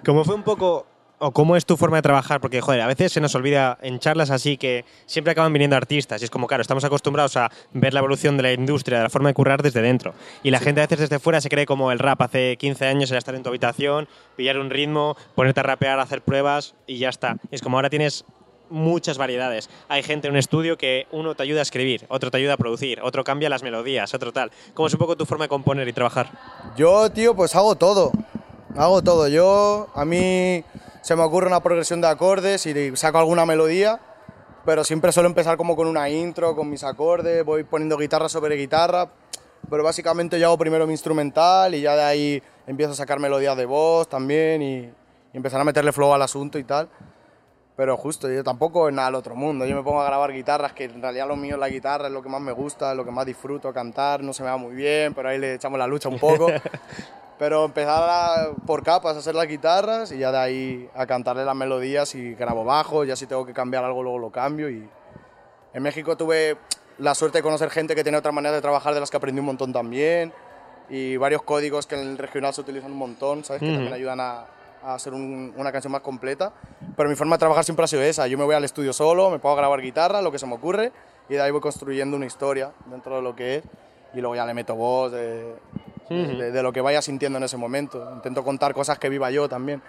¿Cómo 0.06 0.24
fue 0.24 0.36
un 0.36 0.44
poco 0.44 0.86
o 1.20 1.32
cómo 1.32 1.56
es 1.56 1.66
tu 1.66 1.78
forma 1.78 1.98
de 1.98 2.02
trabajar? 2.02 2.40
Porque, 2.40 2.62
joder, 2.62 2.82
a 2.82 2.88
veces 2.88 3.12
se 3.12 3.22
nos 3.22 3.34
olvida 3.36 3.78
en 3.82 4.00
charlas 4.00 4.30
así 4.30 4.58
que 4.58 4.86
siempre 5.06 5.32
acaban 5.32 5.54
viniendo 5.54 5.76
artistas 5.76 6.22
y 6.22 6.26
es 6.26 6.32
como, 6.32 6.48
claro, 6.48 6.62
estamos 6.62 6.84
acostumbrados 6.84 7.38
a 7.38 7.52
ver 7.74 7.94
la 7.94 8.00
evolución 8.00 8.38
de 8.38 8.44
la 8.44 8.54
industria, 8.54 8.98
de 8.98 9.04
la 9.04 9.10
forma 9.10 9.30
de 9.30 9.34
currar 9.34 9.62
desde 9.62 9.82
dentro. 9.82 10.14
Y 10.44 10.52
la 10.52 10.60
gente 10.60 10.82
a 10.82 10.84
veces 10.84 11.10
desde 11.10 11.20
fuera 11.20 11.42
se 11.42 11.50
cree 11.50 11.66
como 11.66 11.92
el 11.92 12.00
rap 12.00 12.22
hace 12.22 12.58
15 12.58 12.86
años 12.86 13.10
era 13.12 13.18
estar 13.18 13.36
en 13.36 13.44
tu 13.44 13.50
habitación, 13.50 14.08
pillar 14.36 14.58
un 14.58 14.70
ritmo, 14.70 15.18
ponerte 15.36 15.60
a 15.60 15.64
rapear, 15.64 16.00
hacer 16.00 16.22
pruebas 16.22 16.76
y 16.86 16.98
ya 17.00 17.10
está. 17.10 17.38
Es 17.52 17.62
como 17.62 17.78
ahora 17.78 17.90
tienes 17.90 18.26
muchas 18.70 19.18
variedades. 19.18 19.70
Hay 19.88 20.04
gente 20.04 20.28
en 20.28 20.34
un 20.34 20.38
estudio 20.38 20.78
que 20.78 21.08
uno 21.12 21.36
te 21.36 21.44
ayuda 21.44 21.60
a 21.60 21.64
escribir, 21.64 22.06
otro 22.10 22.32
te 22.32 22.38
ayuda 22.38 22.54
a 22.54 22.58
producir, 22.58 23.02
otro 23.02 23.24
cambia 23.24 23.50
las 23.50 23.64
melodías, 23.64 24.14
otro 24.14 24.34
tal. 24.34 24.52
¿Cómo 24.74 24.88
es 24.88 24.94
un 24.94 25.00
poco 25.00 25.16
tu 25.16 25.26
forma 25.26 25.46
de 25.46 25.50
componer 25.50 25.88
y 25.88 25.94
trabajar? 25.94 26.30
Yo, 26.76 27.10
tío, 27.12 27.36
pues 27.36 27.56
hago 27.56 27.76
todo. 27.76 28.12
Hago 28.76 29.02
todo. 29.02 29.28
Yo, 29.28 29.88
a 29.96 30.06
mí 30.06 30.64
se 31.08 31.16
me 31.16 31.24
ocurre 31.24 31.48
una 31.48 31.62
progresión 31.62 32.02
de 32.02 32.08
acordes 32.10 32.66
y 32.66 32.98
saco 32.98 33.18
alguna 33.18 33.46
melodía, 33.46 33.98
pero 34.66 34.84
siempre 34.84 35.14
suelo 35.14 35.30
empezar 35.30 35.56
como 35.56 35.78
con 35.78 35.88
una 35.88 36.10
intro, 36.10 36.54
con 36.54 36.70
mis 36.70 36.84
acordes, 36.84 37.46
voy 37.46 37.64
poniendo 37.64 37.96
guitarra 37.96 38.28
sobre 38.28 38.58
guitarra. 38.58 39.10
pero 39.70 39.86
básicamente 39.86 40.38
yo 40.38 40.48
hago 40.48 40.58
primero 40.58 40.86
mi 40.86 40.92
instrumental 40.92 41.74
y 41.76 41.80
ya 41.80 41.96
de 41.96 42.04
ahí 42.04 42.44
empiezo 42.68 42.92
a 42.92 42.96
sacar 42.96 43.22
melodías 43.22 43.56
de 43.56 43.66
voz 43.66 44.10
también 44.10 44.62
y, 44.62 44.80
y 44.80 44.92
empezar 45.32 45.62
a 45.62 45.64
meterle 45.64 45.94
flow 45.94 46.14
al 46.14 46.24
asunto 46.24 46.60
y 46.60 46.66
tal. 46.66 46.90
Pero 47.78 47.96
justo, 47.96 48.30
yo 48.30 48.44
tampoco 48.44 48.90
es 48.90 48.94
nada 48.94 49.08
del 49.08 49.16
otro 49.16 49.34
mundo. 49.34 49.66
Yo 49.66 49.78
me 49.78 49.84
pongo 49.84 50.02
a 50.02 50.06
grabar 50.06 50.34
guitarras, 50.34 50.74
que 50.74 50.84
en 50.84 51.02
realidad 51.02 51.26
lo 51.26 51.38
mío 51.38 51.54
es 51.54 51.60
la 51.62 51.70
guitarra, 51.70 52.08
es 52.08 52.12
lo 52.12 52.22
que 52.22 52.28
más 52.28 52.42
me 52.42 52.52
gusta, 52.52 52.92
es 52.92 52.98
lo 52.98 53.06
que 53.06 53.12
más 53.12 53.26
disfruto, 53.26 53.72
cantar, 53.72 54.22
no 54.24 54.34
se 54.34 54.44
me 54.44 54.50
va 54.50 54.58
muy 54.58 54.76
bien, 54.76 55.14
pero 55.14 55.30
ahí 55.30 55.38
le 55.38 55.54
echamos 55.54 55.80
la 55.80 55.88
lucha 55.88 56.10
un 56.10 56.20
poco. 56.20 56.48
pero 57.38 57.66
empezar 57.66 58.04
a- 58.10 58.52
por 58.66 58.84
capas 58.84 59.16
a 59.16 59.20
hacer 59.20 59.36
las 59.36 59.48
guitarras 59.48 60.12
y 60.12 60.18
ya 60.18 60.32
de 60.32 60.38
ahí 60.38 60.90
a 60.96 61.06
cantarle 61.06 61.46
las 61.46 61.56
melodías 61.56 62.14
y 62.16 62.34
grabo 62.34 62.64
bajo, 62.64 63.04
ya 63.04 63.16
si 63.16 63.28
tengo 63.28 63.46
que 63.46 63.54
cambiar 63.54 63.84
algo 63.84 64.02
luego 64.04 64.18
lo 64.20 64.32
cambio. 64.32 64.70
Y 64.70 64.88
en 65.74 65.84
México 65.84 66.18
tuve 66.18 66.58
la 66.98 67.14
suerte 67.14 67.38
de 67.40 67.44
conocer 67.44 67.70
gente 67.70 67.94
que 67.96 68.04
tiene 68.04 68.18
otra 68.18 68.32
manera 68.32 68.56
de 68.56 68.62
trabajar 68.62 68.94
de 68.94 69.00
las 69.00 69.12
que 69.12 69.18
aprendí 69.18 69.40
un 69.40 69.46
montón 69.46 69.72
también 69.72 70.34
y 70.90 71.18
varios 71.18 71.44
códigos 71.44 71.86
que 71.86 71.96
en 71.96 72.08
el 72.08 72.18
regional 72.18 72.54
se 72.54 72.62
utilizan 72.62 72.92
un 72.92 72.98
montón, 72.98 73.44
¿sabes? 73.44 73.62
Que 73.62 73.68
también 73.74 73.94
ayudan 73.94 74.20
a, 74.20 74.46
a 74.84 74.96
hacer 74.96 75.14
un- 75.14 75.54
una 75.58 75.72
canción 75.72 75.92
más 75.92 76.02
completa. 76.02 76.54
Pero 76.96 77.08
mi 77.10 77.16
forma 77.16 77.36
de 77.36 77.40
trabajar 77.40 77.64
siempre 77.64 77.84
ha 77.84 77.88
sido 77.88 78.02
esa. 78.02 78.26
Yo 78.28 78.38
me 78.38 78.46
voy 78.46 78.56
al 78.56 78.64
estudio 78.64 78.94
solo, 78.94 79.30
me 79.30 79.36
a 79.36 79.56
grabar 79.56 79.82
guitarra, 79.82 80.22
lo 80.24 80.32
que 80.32 80.40
se 80.40 80.48
me 80.48 80.56
ocurre, 80.56 80.92
y 81.30 81.34
de 81.34 81.42
ahí 81.42 81.52
voy 81.52 81.62
construyendo 81.62 82.16
una 82.16 82.26
historia 82.26 82.72
dentro 82.88 83.18
de 83.18 83.22
lo 83.22 83.36
que 83.36 83.58
es. 83.58 83.64
Y 84.14 84.22
luego 84.22 84.36
ya 84.36 84.46
le 84.46 84.54
meto 84.56 84.74
voz 84.76 85.12
de, 86.10 86.16
de- 86.38 86.52
de 86.52 86.64
lo 86.64 86.72
que 86.74 86.82
vaya 86.82 87.02
sintiendo 87.02 87.38
en 87.38 87.44
ese 87.44 87.58
momento. 87.58 88.10
Intento 88.14 88.44
contar 88.44 88.74
cosas 88.74 88.98
que 89.00 89.10
viva 89.10 89.30
yo 89.32 89.48
también. 89.50 89.82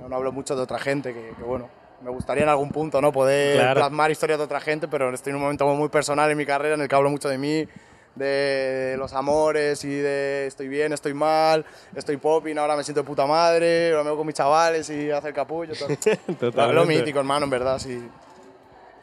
No, 0.00 0.08
no 0.08 0.16
hablo 0.16 0.32
mucho 0.32 0.56
de 0.56 0.62
otra 0.62 0.78
gente, 0.78 1.12
que, 1.14 1.32
que, 1.36 1.42
bueno, 1.44 1.68
me 2.02 2.10
gustaría 2.10 2.42
en 2.42 2.48
algún 2.48 2.70
punto 2.70 3.00
no 3.00 3.12
poder 3.12 3.56
Claro. 3.56 3.80
plasmar 3.80 4.10
historias 4.10 4.38
de 4.38 4.44
otra 4.44 4.60
gente, 4.60 4.88
pero 4.88 5.12
estoy 5.14 5.30
en 5.30 5.36
un 5.36 5.42
momento 5.42 5.66
muy 5.68 5.88
personal 5.88 6.30
en 6.30 6.36
mi 6.36 6.44
carrera 6.44 6.74
en 6.74 6.80
el 6.82 6.88
que 6.88 6.94
hablo 6.94 7.10
mucho 7.10 7.28
de 7.28 7.38
mí, 7.38 7.66
de 8.14 8.94
los 8.98 9.12
amores 9.12 9.84
y 9.84 9.88
de 9.96 10.46
estoy 10.46 10.68
bien, 10.68 10.92
estoy 10.92 11.14
mal, 11.14 11.64
estoy 11.96 12.16
popping, 12.16 12.56
ahora 12.58 12.76
me 12.76 12.84
siento 12.84 13.02
de 13.02 13.06
puta 13.06 13.26
madre, 13.26 13.90
ahora 13.90 14.04
me 14.04 14.10
voy 14.10 14.18
con 14.18 14.26
mis 14.26 14.36
chavales 14.36 14.88
y 14.90 15.10
hacer 15.10 15.32
capullo. 15.34 15.74
Todo. 15.74 15.88
Lo 16.72 16.84
mítico, 16.86 17.18
hermano, 17.18 17.44
en 17.44 17.50
verdad, 17.50 17.78
sí. 17.78 18.08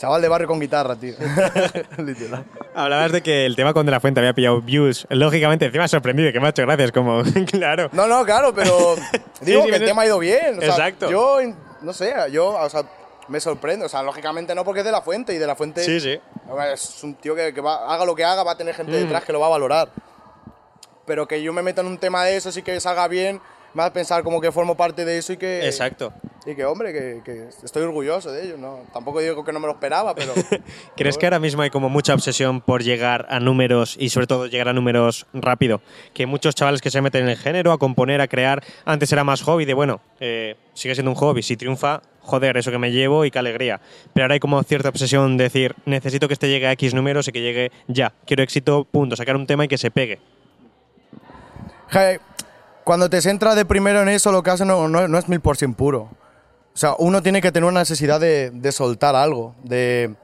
Chaval 0.02 0.20
de 0.20 0.28
barrio 0.30 0.48
con 0.48 0.60
guitarra, 0.60 0.96
tío. 0.96 1.14
Literal. 2.00 2.44
Hablabas 2.74 3.12
de 3.12 3.22
que 3.22 3.46
el 3.46 3.56
tema 3.56 3.72
con 3.72 3.86
De 3.86 3.92
La 3.92 4.00
Fuente 4.00 4.20
había 4.20 4.34
pillado 4.34 4.60
views. 4.60 5.06
Lógicamente, 5.12 5.66
encima 5.66 5.88
sorprendido, 5.88 6.32
que 6.34 6.40
me 6.40 6.48
ha 6.48 6.50
hecho 6.50 6.64
gracias, 6.64 6.92
como, 6.92 7.22
claro. 7.52 7.88
No, 7.92 8.08
no, 8.08 8.26
claro, 8.26 8.52
pero 8.52 8.96
digo 9.42 9.62
sí, 9.64 9.70
que 9.70 9.76
el 9.76 9.86
tema 9.86 10.02
ha 10.02 10.06
ido 10.08 10.18
bien. 10.18 10.58
o 10.58 10.60
sea, 10.62 10.70
Exacto. 10.70 11.08
Yo, 11.08 11.38
no 11.82 11.94
sé, 11.94 12.16
yo, 12.32 12.48
o 12.48 12.68
sea, 12.72 12.84
me 13.28 13.40
sorprendo. 13.40 13.86
O 13.86 13.90
sea, 13.90 14.02
lógicamente 14.02 14.56
no 14.56 14.66
porque 14.66 14.80
es 14.80 14.86
de 14.88 14.92
la 14.92 15.04
fuente 15.04 15.36
y 15.36 15.38
de 15.38 15.46
la 15.46 15.56
fuente. 15.56 15.84
Sí, 15.84 16.00
sí. 16.00 16.20
Es 16.74 17.04
un 17.04 17.14
tío 17.14 17.36
que, 17.36 17.54
que 17.54 17.62
va- 17.62 17.94
haga 17.94 18.04
lo 18.04 18.16
que 18.16 18.26
haga, 18.26 18.42
va 18.42 18.54
a 18.54 18.58
tener 18.58 18.74
gente 18.74 18.94
detrás 18.94 19.24
que 19.24 19.32
lo 19.34 19.40
va 19.40 19.46
a 19.46 19.50
valorar. 19.52 19.90
Pero 21.06 21.28
que 21.28 21.44
yo 21.44 21.54
me 21.54 21.62
meta 21.62 21.82
en 21.82 21.88
un 21.88 22.00
tema 22.00 22.26
de 22.26 22.38
eso 22.38 22.50
y 22.58 22.64
que 22.64 22.80
salga 22.80 23.08
bien, 23.08 23.40
me 23.76 23.84
hace 23.84 23.92
pensar 23.92 24.24
como 24.24 24.42
que 24.42 24.52
formo 24.52 24.76
parte 24.76 25.06
de 25.06 25.20
eso 25.20 25.34
y 25.34 25.38
que. 25.38 25.64
Exacto. 25.64 26.12
Y 26.44 26.56
que, 26.56 26.66
hombre, 26.66 26.92
que, 26.92 27.22
que 27.24 27.50
estoy 27.64 27.84
orgulloso 27.84 28.32
de 28.32 28.44
ello. 28.46 28.58
¿no? 28.58 28.80
Tampoco 28.92 29.20
digo 29.20 29.44
que 29.44 29.52
no 29.54 29.60
me 29.60 29.68
lo 29.68 29.74
esperaba, 29.74 30.16
pero. 30.16 30.34
¿Crees 30.98 31.18
que 31.20 31.28
ahora 31.28 31.38
mismo 31.40 31.62
hay 31.62 31.70
como 31.70 31.88
mucha 31.88 32.16
obsesión 32.16 32.62
por 32.62 32.82
llegar 32.82 33.28
a 33.30 33.40
números 33.40 33.96
y 34.00 34.10
sobre 34.10 34.26
todo 34.26 34.48
llegar 34.48 34.68
a 34.68 34.74
números 34.74 35.28
rápido? 35.34 35.82
Que 36.16 36.26
muchos 36.26 36.56
chavales 36.56 36.82
que 36.82 36.90
se 36.90 37.00
meten 37.00 37.24
en 37.24 37.30
el 37.30 37.38
género, 37.38 37.72
a 37.72 37.78
componer, 37.78 38.22
a 38.22 38.28
crear, 38.28 38.64
antes 38.86 39.12
era 39.14 39.24
más 39.24 39.44
hobby 39.44 39.66
de, 39.66 39.76
bueno, 39.76 40.02
eh, 40.20 40.56
sigue 40.74 40.96
siendo 40.96 41.12
un 41.12 41.16
hobby, 41.18 41.44
si 41.44 41.58
triunfa, 41.58 42.02
joder, 42.22 42.58
eso 42.58 42.72
que 42.72 42.80
me 42.80 42.92
llevo 42.92 43.24
y 43.24 43.30
qué 43.30 43.38
alegría. 43.38 43.80
Pero 44.14 44.24
ahora 44.24 44.34
hay 44.34 44.40
como 44.40 44.64
cierta 44.64 44.90
obsesión 44.90 45.38
de 45.38 45.44
decir, 45.44 45.76
necesito 45.86 46.28
que 46.28 46.34
este 46.34 46.50
llegue 46.50 46.66
a 46.66 46.72
X 46.72 46.96
números 46.96 47.28
y 47.28 47.32
que 47.34 47.42
llegue 47.42 47.72
ya, 47.88 48.14
quiero 48.26 48.42
éxito, 48.42 48.84
punto, 48.86 49.16
sacar 49.16 49.36
un 49.36 49.46
tema 49.46 49.66
y 49.66 49.68
que 49.68 49.78
se 49.78 49.92
pegue. 49.92 50.18
Je, 51.90 52.20
Cuando 52.84 53.10
te 53.12 53.22
centras 53.22 53.56
de 53.56 53.64
primero 53.66 54.02
en 54.02 54.10
eso, 54.10 54.32
lo 54.32 54.42
que 54.42 54.50
haces 54.50 54.66
no, 54.66 54.88
no- 54.88 55.08
no 55.08 55.18
es 55.20 55.30
mil 55.30 55.40
por 55.40 55.56
cien 55.58 55.76
puro. 55.76 56.10
O 56.74 56.78
sea, 56.78 56.96
uno 56.98 57.22
tiene 57.22 57.42
que 57.42 57.52
tener 57.52 57.70
una 57.70 57.82
necesidad 57.82 58.20
de, 58.20 58.52
de 58.52 58.72
soltar 58.72 59.16
algo, 59.16 59.56
de... 59.64 60.16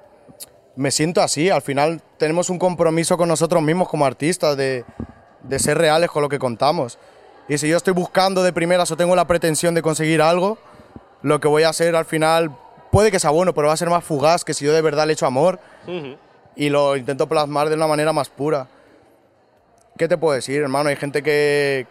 Me 0.76 0.92
siento 0.92 1.22
así, 1.22 1.50
al 1.50 1.64
final 1.64 2.02
tenemos 2.18 2.52
un 2.52 2.60
compromiso 2.60 3.18
con 3.18 3.28
nosotros 3.28 3.64
mismos 3.64 3.90
como 3.90 4.06
artistas, 4.06 4.56
de, 4.56 4.86
de 5.42 5.60
ser 5.60 5.78
reales 5.78 6.12
con 6.12 6.22
lo 6.22 6.30
que 6.30 6.38
contamos. 6.38 7.00
Y 7.50 7.58
si 7.58 7.68
yo 7.68 7.78
estoy 7.78 7.94
buscando 7.94 8.44
de 8.44 8.54
primeras 8.54 8.92
o 8.92 8.98
tengo 8.98 9.16
la 9.16 9.26
pretensión 9.26 9.74
de 9.74 9.82
conseguir 9.82 10.22
algo, 10.22 10.60
lo 11.24 11.40
que 11.40 11.48
voy 11.48 11.64
a 11.64 11.70
hacer 11.70 11.96
al 11.96 12.06
final 12.06 12.56
puede 12.92 13.10
que 13.12 13.20
sea 13.20 13.32
bueno, 13.32 13.54
pero 13.54 13.68
va 13.68 13.74
a 13.74 13.78
ser 13.78 13.90
más 13.90 14.04
fugaz 14.04 14.46
que 14.46 14.54
si 14.54 14.66
yo 14.66 14.74
de 14.74 14.82
verdad 14.82 15.08
le 15.08 15.14
echo 15.14 15.26
amor 15.26 15.60
y 16.56 16.70
lo 16.70 16.96
intento 16.96 17.28
plasmar 17.28 17.70
de 17.70 17.76
una 17.76 17.88
manera 17.88 18.14
más 18.14 18.30
pura. 18.30 18.68
¿Qué 19.98 20.08
te 20.08 20.18
puedo 20.18 20.36
decir, 20.36 20.62
hermano? 20.62 20.90
Hay 20.90 20.96
gente 20.96 21.24
que, 21.24 21.88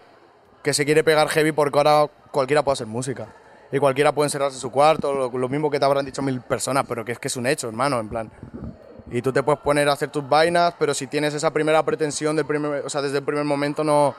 que 0.62 0.74
se 0.74 0.84
quiere 0.84 1.02
pegar 1.02 1.28
heavy 1.28 1.52
porque 1.52 1.78
ahora 1.78 2.08
cualquiera 2.30 2.62
puede 2.62 2.74
hacer 2.74 2.86
música. 2.86 3.26
Y 3.72 3.78
cualquiera 3.78 4.12
puede 4.12 4.26
encerrarse 4.26 4.56
en 4.56 4.60
su 4.60 4.70
cuarto, 4.70 5.12
lo, 5.12 5.36
lo 5.36 5.48
mismo 5.48 5.70
que 5.70 5.78
te 5.78 5.84
habrán 5.84 6.04
dicho 6.04 6.22
mil 6.22 6.40
personas, 6.40 6.84
pero 6.88 7.04
que 7.04 7.12
es 7.12 7.18
que 7.18 7.28
es 7.28 7.36
un 7.36 7.46
hecho, 7.46 7.68
hermano, 7.68 7.98
en 7.98 8.08
plan. 8.08 8.30
Y 9.10 9.22
tú 9.22 9.32
te 9.32 9.42
puedes 9.42 9.60
poner 9.60 9.88
a 9.88 9.92
hacer 9.92 10.10
tus 10.10 10.28
vainas, 10.28 10.74
pero 10.78 10.94
si 10.94 11.06
tienes 11.06 11.34
esa 11.34 11.52
primera 11.52 11.82
pretensión, 11.84 12.36
del 12.36 12.44
primer, 12.44 12.84
o 12.84 12.90
sea, 12.90 13.02
desde 13.02 13.18
el 13.18 13.24
primer 13.24 13.44
momento 13.44 13.84
no... 13.84 14.14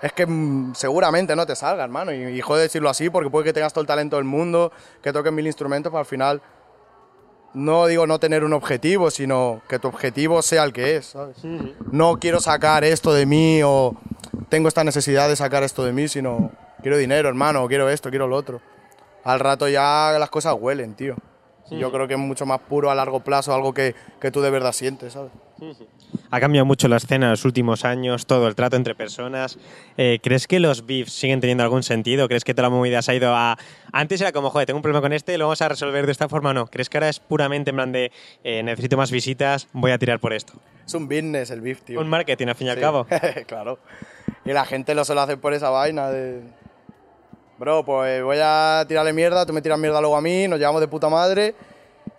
Es 0.00 0.12
que 0.12 0.26
mm, 0.26 0.74
seguramente 0.74 1.34
no 1.34 1.44
te 1.44 1.56
salga, 1.56 1.82
hermano. 1.82 2.12
Y, 2.12 2.22
y 2.22 2.40
joder 2.40 2.62
decirlo 2.62 2.88
así, 2.88 3.10
porque 3.10 3.30
puede 3.30 3.46
que 3.46 3.52
tengas 3.52 3.72
todo 3.72 3.82
el 3.82 3.88
talento 3.88 4.16
del 4.16 4.24
mundo, 4.24 4.72
que 5.02 5.12
toques 5.12 5.32
mil 5.32 5.46
instrumentos, 5.46 5.90
pero 5.90 6.00
al 6.00 6.06
final 6.06 6.40
no 7.54 7.86
digo 7.86 8.06
no 8.06 8.18
tener 8.20 8.44
un 8.44 8.52
objetivo, 8.52 9.10
sino 9.10 9.62
que 9.68 9.78
tu 9.78 9.88
objetivo 9.88 10.42
sea 10.42 10.64
el 10.64 10.72
que 10.72 10.96
es, 10.96 11.06
¿sabes? 11.06 11.38
No 11.90 12.18
quiero 12.18 12.40
sacar 12.40 12.84
esto 12.84 13.12
de 13.12 13.26
mí 13.26 13.60
o 13.64 13.96
tengo 14.48 14.68
esta 14.68 14.84
necesidad 14.84 15.28
de 15.28 15.36
sacar 15.36 15.62
esto 15.62 15.84
de 15.84 15.92
mí, 15.92 16.08
sino 16.08 16.50
quiero 16.82 16.96
dinero, 16.96 17.28
hermano, 17.28 17.66
quiero 17.68 17.88
esto, 17.88 18.10
quiero 18.10 18.26
lo 18.26 18.36
otro. 18.36 18.60
Al 19.24 19.40
rato 19.40 19.68
ya 19.68 20.16
las 20.18 20.30
cosas 20.30 20.54
huelen, 20.58 20.94
tío. 20.94 21.16
Yo 21.70 21.92
creo 21.92 22.08
que 22.08 22.14
es 22.14 22.18
mucho 22.20 22.46
más 22.46 22.60
puro 22.60 22.90
a 22.90 22.94
largo 22.94 23.20
plazo, 23.20 23.52
algo 23.54 23.74
que, 23.74 23.94
que 24.22 24.30
tú 24.30 24.40
de 24.40 24.48
verdad 24.48 24.72
sientes, 24.72 25.12
¿sabes? 25.12 25.30
Ha 26.30 26.40
cambiado 26.40 26.64
mucho 26.64 26.88
la 26.88 26.96
escena 26.96 27.26
en 27.26 27.30
los 27.32 27.44
últimos 27.44 27.84
años, 27.84 28.24
todo 28.24 28.48
el 28.48 28.54
trato 28.54 28.76
entre 28.76 28.94
personas. 28.94 29.58
Eh, 29.98 30.18
¿Crees 30.22 30.46
que 30.46 30.60
los 30.60 30.86
beefs 30.86 31.12
siguen 31.12 31.40
teniendo 31.40 31.62
algún 31.64 31.82
sentido? 31.82 32.26
¿Crees 32.26 32.44
que 32.44 32.54
toda 32.54 32.70
la 32.70 32.74
movida 32.74 33.02
se 33.02 33.12
ha 33.12 33.14
ido 33.16 33.34
a... 33.36 33.58
Antes 33.92 34.18
era 34.22 34.32
como, 34.32 34.48
joder, 34.48 34.64
tengo 34.66 34.78
un 34.78 34.82
problema 34.82 35.02
con 35.02 35.12
este, 35.12 35.36
lo 35.36 35.44
vamos 35.44 35.60
a 35.60 35.68
resolver 35.68 36.06
de 36.06 36.12
esta 36.12 36.26
forma 36.30 36.50
o 36.50 36.54
no. 36.54 36.68
¿Crees 36.68 36.88
que 36.88 36.96
ahora 36.96 37.10
es 37.10 37.20
puramente 37.20 37.68
en 37.68 37.76
plan 37.76 37.92
de, 37.92 38.12
eh, 38.44 38.62
necesito 38.62 38.96
más 38.96 39.10
visitas, 39.10 39.68
voy 39.74 39.90
a 39.90 39.98
tirar 39.98 40.20
por 40.20 40.32
esto? 40.32 40.54
Es 40.86 40.94
un 40.94 41.06
business 41.06 41.50
el 41.50 41.60
beef, 41.60 41.82
tío. 41.82 42.00
Un 42.00 42.08
marketing, 42.08 42.46
al 42.46 42.54
fin 42.54 42.68
y 42.68 42.70
al 42.70 42.76
Sí. 42.76 42.80
cabo. 42.80 43.06
claro. 43.46 43.78
Y 44.46 44.52
la 44.54 44.64
gente 44.64 44.94
lo 44.94 45.04
suele 45.04 45.20
hacer 45.20 45.38
por 45.38 45.52
esa 45.52 45.68
vaina 45.68 46.08
de... 46.08 46.40
Bro, 47.58 47.84
pues 47.84 48.22
voy 48.22 48.38
a 48.40 48.84
tirarle 48.86 49.12
mierda, 49.12 49.44
tú 49.44 49.52
me 49.52 49.60
tiras 49.60 49.80
mierda 49.80 50.00
luego 50.00 50.16
a 50.16 50.20
mí, 50.20 50.46
nos 50.46 50.60
llevamos 50.60 50.80
de 50.80 50.86
puta 50.86 51.08
madre 51.08 51.56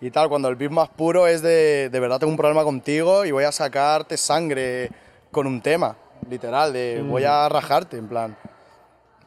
y 0.01 0.11
tal. 0.11 0.27
Cuando 0.27 0.49
el 0.49 0.57
beef 0.57 0.69
más 0.69 0.89
puro 0.89 1.27
es 1.27 1.41
de, 1.41 1.87
de 1.89 1.99
verdad 2.01 2.19
tengo 2.19 2.31
un 2.31 2.35
problema 2.35 2.65
contigo 2.65 3.23
y 3.23 3.31
voy 3.31 3.45
a 3.45 3.51
sacarte 3.53 4.17
sangre 4.17 4.91
con 5.31 5.47
un 5.47 5.61
tema, 5.61 5.95
literal, 6.29 6.73
de 6.73 7.01
voy 7.07 7.23
a 7.23 7.47
rajarte, 7.47 7.95
en 7.95 8.09
plan. 8.09 8.35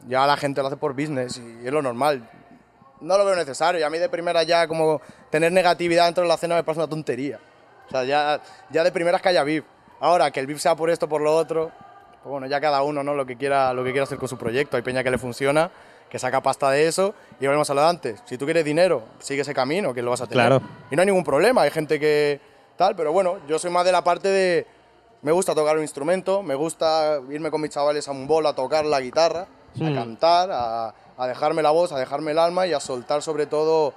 Ya 0.07 0.27
la 0.27 0.37
gente 0.37 0.61
lo 0.61 0.67
hace 0.67 0.77
por 0.77 0.93
business 0.93 1.39
y 1.39 1.65
es 1.65 1.73
lo 1.73 1.81
normal. 1.81 2.29
No 3.01 3.17
lo 3.17 3.25
veo 3.25 3.35
necesario 3.35 3.79
y 3.79 3.83
a 3.83 3.89
mí 3.89 3.97
de 3.97 4.07
primera 4.07 4.43
ya 4.43 4.67
como 4.67 5.01
tener 5.31 5.51
negatividad 5.51 6.05
dentro 6.05 6.21
de 6.21 6.29
la 6.29 6.37
cena 6.37 6.53
me 6.53 6.63
parece 6.63 6.81
una 6.81 6.89
tontería. 6.89 7.39
O 7.87 7.89
sea, 7.89 8.03
ya, 8.03 8.39
ya 8.69 8.83
de 8.83 8.91
primeras 8.91 9.19
que 9.19 9.29
haya 9.29 9.43
beef. 9.43 9.65
Ahora, 9.99 10.29
que 10.29 10.39
el 10.39 10.45
beef 10.45 10.61
sea 10.61 10.75
por 10.75 10.91
esto, 10.91 11.09
por 11.09 11.21
lo 11.21 11.35
otro, 11.35 11.71
pues 12.21 12.31
bueno, 12.31 12.45
ya 12.45 12.61
cada 12.61 12.83
uno, 12.83 13.01
¿no? 13.01 13.15
Lo 13.15 13.25
que 13.25 13.35
quiera, 13.35 13.73
lo 13.73 13.83
que 13.83 13.89
quiera 13.89 14.03
hacer 14.03 14.19
con 14.19 14.29
su 14.29 14.37
proyecto. 14.37 14.77
Hay 14.77 14.83
peña 14.83 15.03
que 15.03 15.09
le 15.09 15.17
funciona, 15.17 15.71
que 16.13 16.19
saca 16.19 16.43
pasta 16.43 16.69
de 16.69 16.85
eso 16.85 17.15
y 17.39 17.47
volvemos 17.47 17.67
a 17.71 17.73
lo 17.73 17.81
de 17.81 17.87
antes. 17.87 18.21
Si 18.25 18.37
tú 18.37 18.45
quieres 18.45 18.63
dinero, 18.63 19.01
sigue 19.17 19.41
ese 19.41 19.55
camino, 19.55 19.95
que 19.95 20.03
lo 20.03 20.11
vas 20.11 20.21
a 20.21 20.27
tener. 20.27 20.45
Claro. 20.45 20.61
Y 20.91 20.95
no 20.95 21.01
hay 21.01 21.07
ningún 21.07 21.23
problema, 21.23 21.63
hay 21.63 21.71
gente 21.71 21.99
que 21.99 22.39
tal, 22.75 22.95
pero 22.95 23.11
bueno, 23.11 23.39
yo 23.47 23.57
soy 23.57 23.71
más 23.71 23.83
de 23.83 23.91
la 23.91 24.03
parte 24.03 24.27
de... 24.27 24.67
Me 25.23 25.31
gusta 25.31 25.55
tocar 25.55 25.75
un 25.75 25.81
instrumento, 25.81 26.43
me 26.43 26.53
gusta 26.53 27.19
irme 27.31 27.49
con 27.49 27.61
mis 27.61 27.71
chavales 27.71 28.07
a 28.07 28.11
un 28.11 28.27
bolo 28.27 28.47
a 28.47 28.53
tocar 28.53 28.85
la 28.85 29.01
guitarra, 29.01 29.47
a 29.75 29.95
cantar, 29.95 30.51
a, 30.51 30.93
a 31.17 31.27
dejarme 31.27 31.63
la 31.63 31.71
voz, 31.71 31.91
a 31.91 31.97
dejarme 31.97 32.29
el 32.29 32.37
alma 32.37 32.67
y 32.67 32.73
a 32.73 32.79
soltar 32.79 33.23
sobre 33.23 33.47
todo, 33.47 33.95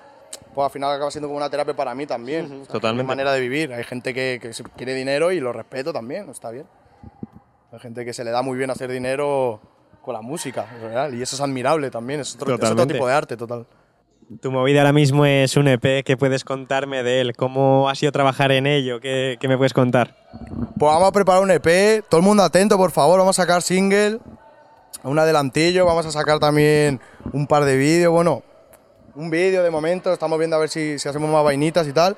pues 0.54 0.64
al 0.64 0.70
final 0.70 0.94
acaba 0.94 1.10
siendo 1.10 1.28
como 1.28 1.36
una 1.36 1.50
terapia 1.50 1.76
para 1.76 1.94
mí 1.94 2.06
también. 2.06 2.46
O 2.46 2.48
sea, 2.48 2.62
es 2.62 2.68
totalmente. 2.68 3.02
mi 3.02 3.08
manera 3.08 3.30
de 3.34 3.40
vivir. 3.40 3.74
Hay 3.74 3.84
gente 3.84 4.14
que, 4.14 4.38
que 4.40 4.52
quiere 4.74 4.94
dinero 4.94 5.32
y 5.32 5.40
lo 5.40 5.52
respeto 5.52 5.92
también, 5.92 6.30
está 6.30 6.50
bien. 6.50 6.66
Hay 7.72 7.78
gente 7.78 8.06
que 8.06 8.14
se 8.14 8.24
le 8.24 8.30
da 8.30 8.40
muy 8.40 8.56
bien 8.56 8.70
hacer 8.70 8.90
dinero 8.90 9.60
con 10.06 10.14
la 10.14 10.22
música, 10.22 10.64
en 10.72 10.88
real, 10.88 11.14
y 11.16 11.20
eso 11.20 11.34
es 11.34 11.42
admirable 11.42 11.90
también, 11.90 12.20
es 12.20 12.36
otro, 12.36 12.46
es 12.46 12.54
otro 12.54 12.68
Totalmente. 12.68 12.94
tipo 12.94 13.08
de 13.08 13.12
arte, 13.12 13.36
total. 13.36 13.66
Tu 14.40 14.52
movida 14.52 14.80
ahora 14.80 14.92
mismo 14.92 15.26
es 15.26 15.56
un 15.56 15.66
EP, 15.66 16.04
¿qué 16.04 16.16
puedes 16.16 16.44
contarme 16.44 17.02
de 17.02 17.20
él? 17.20 17.36
¿Cómo 17.36 17.88
ha 17.88 17.94
sido 17.96 18.12
trabajar 18.12 18.52
en 18.52 18.68
ello? 18.68 19.00
¿Qué, 19.00 19.36
qué 19.40 19.48
me 19.48 19.56
puedes 19.56 19.72
contar? 19.74 20.16
Pues 20.78 20.92
vamos 20.92 21.08
a 21.08 21.12
preparar 21.12 21.42
un 21.42 21.50
EP, 21.50 22.04
todo 22.08 22.20
el 22.20 22.24
mundo 22.24 22.44
atento, 22.44 22.76
por 22.76 22.92
favor, 22.92 23.18
vamos 23.18 23.36
a 23.38 23.42
sacar 23.42 23.62
single, 23.62 24.20
un 25.02 25.18
adelantillo, 25.18 25.84
vamos 25.84 26.06
a 26.06 26.12
sacar 26.12 26.38
también 26.38 27.00
un 27.32 27.48
par 27.48 27.64
de 27.64 27.76
vídeos, 27.76 28.12
bueno, 28.12 28.44
un 29.16 29.28
vídeo 29.28 29.64
de 29.64 29.70
momento, 29.70 30.12
estamos 30.12 30.38
viendo 30.38 30.54
a 30.54 30.60
ver 30.60 30.68
si, 30.68 31.00
si 31.00 31.08
hacemos 31.08 31.28
más 31.28 31.42
vainitas 31.42 31.86
y 31.88 31.92
tal. 31.92 32.16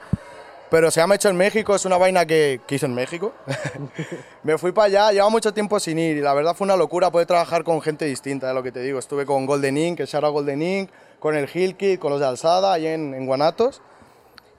Pero 0.71 0.91
se 0.91 1.01
llama 1.01 1.15
Hecho 1.15 1.29
en 1.29 1.37
México, 1.37 1.75
es 1.75 1.85
una 1.85 1.97
vaina 1.97 2.27
que, 2.27 2.61
que 2.67 2.75
hice 2.75 2.87
en 2.87 2.95
México. 2.95 3.33
me 4.43 4.59
fui 4.59 4.73
para 4.73 4.87
allá, 4.87 5.13
llevaba 5.13 5.31
mucho 5.31 5.53
tiempo 5.53 5.81
sin 5.81 5.99
ir 5.99 6.17
y 6.17 6.21
la 6.21 6.35
verdad 6.35 6.55
fue 6.55 6.65
una 6.65 6.77
locura 6.77 7.11
poder 7.11 7.27
trabajar 7.27 7.65
con 7.65 7.81
gente 7.81 8.05
distinta, 8.05 8.49
es 8.49 8.55
lo 8.55 8.63
que 8.63 8.73
te 8.73 8.81
digo. 8.81 8.99
Estuve 8.99 9.27
con 9.27 9.47
Golden 9.47 9.77
Ink, 9.77 9.97
que 9.99 10.03
es 10.05 10.15
ahora 10.15 10.29
Golden 10.29 10.63
Ink, 10.63 10.91
con 11.19 11.37
el 11.37 11.49
Hill 11.53 11.77
Kid, 11.77 11.99
con 11.99 12.11
los 12.11 12.21
de 12.21 12.27
Alzada, 12.27 12.73
ahí 12.73 12.87
en, 12.87 13.15
en 13.15 13.27
Guanatos. 13.27 13.83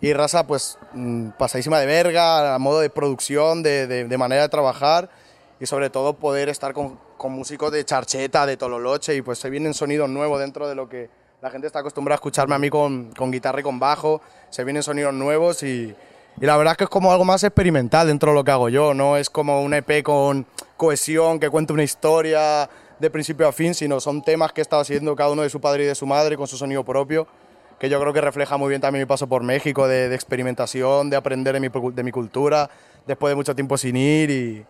Y 0.02 0.14
raza, 0.14 0.48
pues, 0.48 0.78
mm, 0.94 1.30
pasadísima 1.38 1.80
de 1.80 1.86
verga, 1.86 2.56
a 2.56 2.60
modo 2.60 2.80
de 2.80 2.90
producción, 2.90 3.64
de, 3.64 3.86
de, 3.86 4.06
de 4.06 4.18
manera 4.18 4.44
de 4.44 4.50
trabajar 4.50 5.10
y 5.60 5.66
sobre 5.66 5.90
todo 5.90 6.14
poder 6.14 6.50
estar 6.50 6.74
con, 6.74 7.00
con 7.18 7.34
músicos 7.34 7.72
de 7.72 7.84
charcheta, 7.84 8.46
de 8.46 8.58
tololoche 8.58 9.16
y 9.16 9.22
pues 9.22 9.40
se 9.40 9.50
vienen 9.50 9.74
sonidos 9.74 10.10
nuevos 10.10 10.40
dentro 10.40 10.68
de 10.68 10.76
lo 10.76 10.88
que 10.88 11.10
la 11.42 11.50
gente 11.50 11.68
está 11.68 11.80
acostumbrada 11.80 12.16
a 12.16 12.20
escucharme 12.20 12.56
a 12.56 12.60
mí 12.60 12.70
con, 12.70 13.12
con 13.14 13.32
guitarra 13.32 13.60
y 13.60 13.64
con 13.64 13.80
bajo, 13.80 14.22
se 14.50 14.64
vienen 14.64 14.84
sonidos 14.84 15.14
nuevos 15.14 15.64
y, 15.64 15.96
y 16.42 16.46
la 16.46 16.58
verdad 16.58 16.72
es 16.72 16.78
que 16.78 16.84
es 16.86 16.90
como 16.90 17.12
algo 17.12 17.26
más 17.26 17.44
experimental 17.44 18.08
dentro 18.08 18.32
de 18.32 18.36
lo 18.36 18.44
que 18.44 18.52
hago 18.52 18.70
yo, 18.70 18.94
no 18.94 19.18
es 19.18 19.30
como 19.30 19.62
un 19.62 19.74
EP 19.74 20.04
con 20.04 20.46
cohesión 20.78 21.40
que 21.40 21.50
cuenta 21.50 21.74
una 21.74 21.84
historia 21.84 22.70
de 23.00 23.10
principio 23.10 23.48
a 23.48 23.52
fin, 23.52 23.74
sino 23.74 24.00
son 24.00 24.22
temas 24.22 24.52
que 24.52 24.62
he 24.62 24.64
estado 24.64 24.82
haciendo 24.82 25.16
cada 25.16 25.32
uno 25.32 25.42
de 25.42 25.50
su 25.50 25.60
padre 25.60 25.84
y 25.84 25.88
de 25.88 25.96
su 25.96 26.06
madre 26.06 26.38
con 26.38 26.48
su 26.48 26.58
sonido 26.58 26.84
propio, 26.84 27.28
que 27.80 27.90
yo 27.90 28.00
creo 28.00 28.14
que 28.14 28.22
refleja 28.22 28.58
muy 28.58 28.70
bien 28.70 28.82
también 28.82 29.04
mi 29.04 29.06
paso 29.06 29.28
por 29.28 29.44
México, 29.44 29.88
de, 29.88 30.10
de 30.10 30.16
experimentación, 30.16 31.10
de 31.10 31.16
aprender 31.16 31.54
de 31.54 31.60
mi, 31.60 31.70
de 31.94 32.04
mi 32.04 32.12
cultura, 32.12 32.70
después 33.08 33.32
de 33.32 33.36
mucho 33.36 33.56
tiempo 33.56 33.78
sin 33.78 33.96
ir 33.96 34.30
y, 34.30 34.66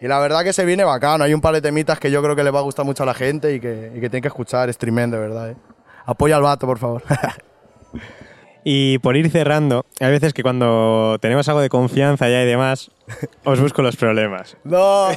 y 0.00 0.08
la 0.08 0.18
verdad 0.18 0.44
que 0.44 0.52
se 0.52 0.64
viene 0.64 0.84
bacano, 0.84 1.24
hay 1.24 1.32
un 1.32 1.40
par 1.40 1.54
de 1.54 1.62
temitas 1.62 1.98
que 1.98 2.10
yo 2.10 2.22
creo 2.22 2.36
que 2.36 2.44
le 2.44 2.50
va 2.50 2.58
a 2.58 2.62
gustar 2.62 2.84
mucho 2.84 3.02
a 3.04 3.06
la 3.06 3.14
gente 3.14 3.54
y 3.54 3.60
que, 3.60 3.92
y 3.94 4.00
que 4.00 4.10
tienen 4.10 4.22
que 4.22 4.28
escuchar, 4.28 4.68
es 4.68 4.76
tremendo, 4.76 5.18
verdad. 5.18 5.50
¿eh? 5.50 5.56
Apoya 6.04 6.36
al 6.36 6.42
vato, 6.42 6.66
por 6.66 6.78
favor. 6.78 7.02
Y 8.68 8.98
por 8.98 9.16
ir 9.16 9.30
cerrando, 9.30 9.86
hay 10.00 10.10
veces 10.10 10.34
que 10.34 10.42
cuando 10.42 11.18
tenemos 11.20 11.48
algo 11.48 11.60
de 11.60 11.68
confianza 11.68 12.28
ya 12.28 12.42
y 12.42 12.46
demás, 12.46 12.90
os 13.44 13.60
busco 13.60 13.80
los 13.80 13.94
problemas. 13.96 14.56
no. 14.64 15.08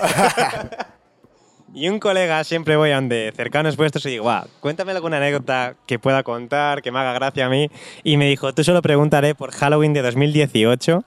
Y 1.71 1.87
un 1.87 1.99
colega 1.99 2.43
siempre 2.43 2.75
voy 2.77 2.89
a 2.89 2.95
donde 2.95 3.31
cercanos 3.35 3.77
vuestros 3.77 4.03
y 4.07 4.09
digo, 4.09 4.23
guau, 4.23 4.47
cuéntame 4.59 4.91
alguna 4.91 5.17
anécdota 5.17 5.75
que 5.85 5.99
pueda 5.99 6.23
contar, 6.23 6.81
que 6.81 6.91
me 6.91 6.97
haga 6.97 7.13
gracia 7.13 7.45
a 7.45 7.49
mí. 7.49 7.69
Y 8.03 8.17
me 8.17 8.25
dijo, 8.27 8.53
tú 8.55 8.63
solo 8.63 8.81
preguntaré 8.81 9.35
por 9.35 9.51
Halloween 9.51 9.93
de 9.93 10.01
2018. 10.01 11.03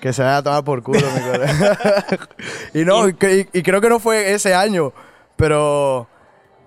que 0.00 0.12
se 0.14 0.22
vaya 0.22 0.38
a 0.38 0.42
tomar 0.42 0.64
por 0.64 0.82
culo, 0.82 1.00
mi 1.14 1.20
colega. 1.20 2.06
y 2.74 2.84
no, 2.86 3.08
y, 3.08 3.14
que- 3.14 3.48
y 3.52 3.62
creo 3.62 3.82
que 3.82 3.90
no 3.90 4.00
fue 4.00 4.32
ese 4.32 4.54
año, 4.54 4.94
pero 5.36 6.08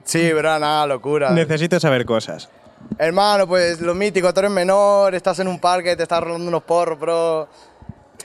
sí, 0.03 0.31
verdad, 0.31 0.59
nada, 0.59 0.85
locura. 0.85 1.31
Necesito 1.31 1.79
saber 1.79 2.05
cosas. 2.05 2.51
Hermano, 2.97 3.47
pues 3.47 3.79
lo 3.79 3.95
mítico, 3.95 4.33
tú 4.33 4.39
eres 4.41 4.51
menor, 4.51 5.15
estás 5.15 5.39
en 5.39 5.47
un 5.47 5.59
parque, 5.59 5.95
te 5.95 6.03
estás 6.03 6.21
rolando 6.21 6.47
unos 6.47 6.63
porros, 6.63 6.99
bro. 6.99 7.47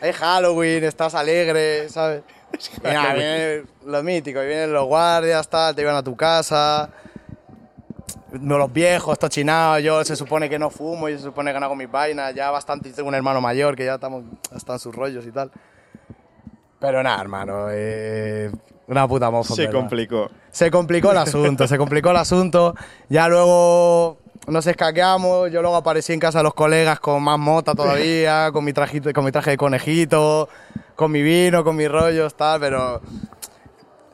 Es 0.00 0.16
Halloween, 0.16 0.84
estás 0.84 1.14
alegre, 1.14 1.88
¿sabes? 1.88 2.22
Nada, 2.82 3.14
viene 3.14 3.62
lo 3.86 4.02
mítico, 4.02 4.40
vienen 4.40 4.72
los 4.72 4.86
guardias, 4.86 5.48
tal, 5.48 5.74
te 5.74 5.82
llevan 5.82 5.96
a 5.96 6.02
tu 6.02 6.16
casa. 6.16 6.90
Los 8.32 8.72
viejos, 8.72 9.16
tochinados, 9.16 9.82
yo 9.82 10.04
se 10.04 10.16
supone 10.16 10.50
que 10.50 10.58
no 10.58 10.70
fumo 10.70 11.08
y 11.08 11.16
se 11.16 11.22
supone 11.22 11.52
que 11.52 11.60
no 11.60 11.66
hago 11.66 11.76
mis 11.76 11.90
vainas, 11.90 12.34
ya 12.34 12.50
bastante 12.50 12.90
tengo 12.90 13.08
un 13.08 13.14
hermano 13.14 13.40
mayor 13.40 13.76
que 13.76 13.84
ya 13.84 13.94
estamos, 13.94 14.24
están 14.54 14.78
sus 14.80 14.94
rollos 14.94 15.24
y 15.24 15.30
tal. 15.30 15.52
Pero 16.80 17.02
nada, 17.02 17.20
hermano, 17.20 17.66
eh, 17.70 18.50
una 18.88 19.06
puta 19.06 19.30
mofa. 19.30 19.54
Se 19.54 19.66
verdad. 19.66 19.78
complicó. 19.78 20.30
Se 20.50 20.70
complicó 20.70 21.12
el 21.12 21.18
asunto, 21.18 21.68
se 21.68 21.78
complicó 21.78 22.10
el 22.10 22.16
asunto. 22.16 22.74
Ya 23.08 23.28
luego 23.28 24.18
nos 24.46 24.66
escaqueamos, 24.66 25.50
yo 25.50 25.61
luego 25.62 25.76
aparecí 25.76 26.12
en 26.12 26.20
casa 26.20 26.38
de 26.38 26.44
los 26.44 26.54
colegas 26.54 27.00
con 27.00 27.22
más 27.22 27.38
mota 27.38 27.74
todavía, 27.74 28.50
con 28.52 28.64
mi, 28.64 28.72
trajito, 28.72 29.12
con 29.12 29.24
mi 29.24 29.33
traje 29.33 29.50
de 29.52 29.57
conejito, 29.57 30.48
con 30.96 31.11
mi 31.11 31.22
vino, 31.22 31.64
con 31.64 31.76
mis 31.76 31.88
rollos, 31.90 32.35
tal, 32.37 32.61
pero 32.61 33.00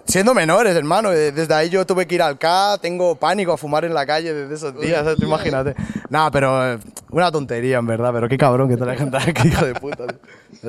siendo 0.04 0.34
menores, 0.34 0.74
hermano. 0.74 1.12
eh, 1.12 1.30
Desde 1.32 1.54
ahí 1.54 1.68
yo 1.68 1.84
tuve 1.86 2.06
que 2.06 2.14
ir 2.16 2.22
al 2.22 2.38
K, 2.38 2.78
tengo 2.80 3.14
pánico 3.16 3.52
a 3.52 3.56
fumar 3.56 3.84
en 3.84 3.94
la 3.94 4.04
calle 4.06 4.32
desde 4.34 4.54
esos 4.54 4.80
días, 4.80 5.06
imagínate. 5.20 5.74
Nada, 6.08 6.30
pero 6.30 6.72
eh, 6.74 6.78
una 7.10 7.30
tontería, 7.30 7.78
en 7.78 7.86
verdad, 7.86 8.10
pero 8.12 8.28
qué 8.28 8.36
cabrón 8.38 8.68
que 8.68 8.76
te 8.76 8.84
la 8.84 8.96
gente, 8.96 9.18
qué 9.34 9.48
hijo 9.48 9.64
de 9.66 9.74
puta. 9.74 10.06
tío. 10.06 10.18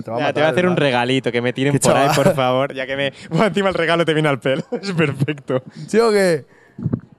Te 0.04 0.10
va 0.12 0.18
a 0.18 0.20
Ya, 0.20 0.26
matar, 0.28 0.34
te 0.34 0.40
voy 0.42 0.48
a 0.48 0.52
hacer 0.52 0.68
un 0.68 0.78
regalito, 0.78 1.32
que 1.32 1.42
me 1.42 1.54
tiren 1.54 1.78
por 1.78 1.92
ahí, 1.98 2.08
chaval. 2.10 2.16
por 2.24 2.36
favor, 2.36 2.74
ya 2.74 2.86
que 2.86 2.96
me... 2.96 3.14
Bueno, 3.30 3.46
encima 3.48 3.70
el 3.70 3.76
regalo 3.76 4.06
te 4.06 4.14
viene 4.14 4.30
al 4.30 4.40
pelo. 4.40 4.64
Es 4.82 4.92
perfecto. 4.92 5.64
¿Sí 5.88 6.00
o 6.00 6.12
qué? 6.12 6.46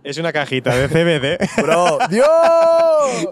Es 0.04 0.18
una 0.18 0.32
cajita 0.32 0.74
de 0.74 0.88
CBD 0.88 1.38
Bro, 1.62 1.98
¡Dios! 2.10 2.26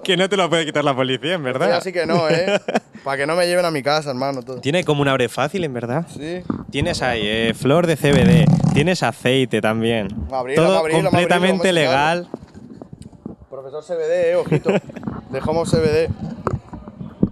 que 0.05 0.17
no 0.17 0.29
te 0.29 0.37
lo 0.37 0.49
puede 0.49 0.65
quitar 0.65 0.85
la 0.85 0.95
policía, 0.95 1.35
en 1.35 1.43
verdad. 1.43 1.67
Sí, 1.67 1.73
así 1.73 1.93
que 1.93 2.07
no, 2.07 2.29
¿eh? 2.29 2.61
Para 3.05 3.17
que 3.17 3.27
no 3.27 3.35
me 3.35 3.47
lleven 3.47 3.65
a 3.65 3.71
mi 3.71 3.83
casa, 3.83 4.11
hermano. 4.11 4.43
Todo. 4.43 4.61
Tiene 4.61 4.85
como 4.85 5.03
un 5.03 5.09
abre 5.09 5.29
fácil, 5.29 5.65
en 5.65 5.73
verdad. 5.73 6.07
Sí. 6.09 6.43
Tienes 6.71 7.03
ahí 7.03 7.23
eh, 7.25 7.55
flor 7.55 7.87
de 7.87 7.97
CBD, 7.97 8.45
tienes 8.73 9.03
aceite 9.03 9.61
también. 9.61 10.09
Abrirlo, 10.31 10.65
Todo 10.65 10.79
abrirlo, 10.79 11.11
completamente 11.11 11.69
abrirlo, 11.71 11.91
legal. 11.91 12.29
Profesor 13.49 13.83
CBD, 13.83 14.31
eh, 14.31 14.37
ojito. 14.37 14.71
Dejamos 15.31 15.71
CBD. 15.71 16.09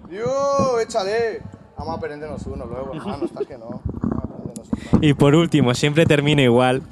¡Dios! 0.08 0.82
¡Échale! 0.82 1.42
Vamos 1.76 1.94
a 1.94 1.98
aprendernos 1.98 2.44
uno 2.46 2.66
luego, 2.66 2.92
hermano. 2.94 3.26
Estás 3.26 3.46
que 3.46 3.56
no. 3.58 3.82
Vamos 3.84 4.24
a 4.24 4.34
aprendernos 4.34 4.67
uno. 4.67 4.67
Y 5.00 5.14
por 5.14 5.34
último, 5.34 5.74
siempre 5.74 6.06
termino 6.06 6.42
igual, 6.42 6.82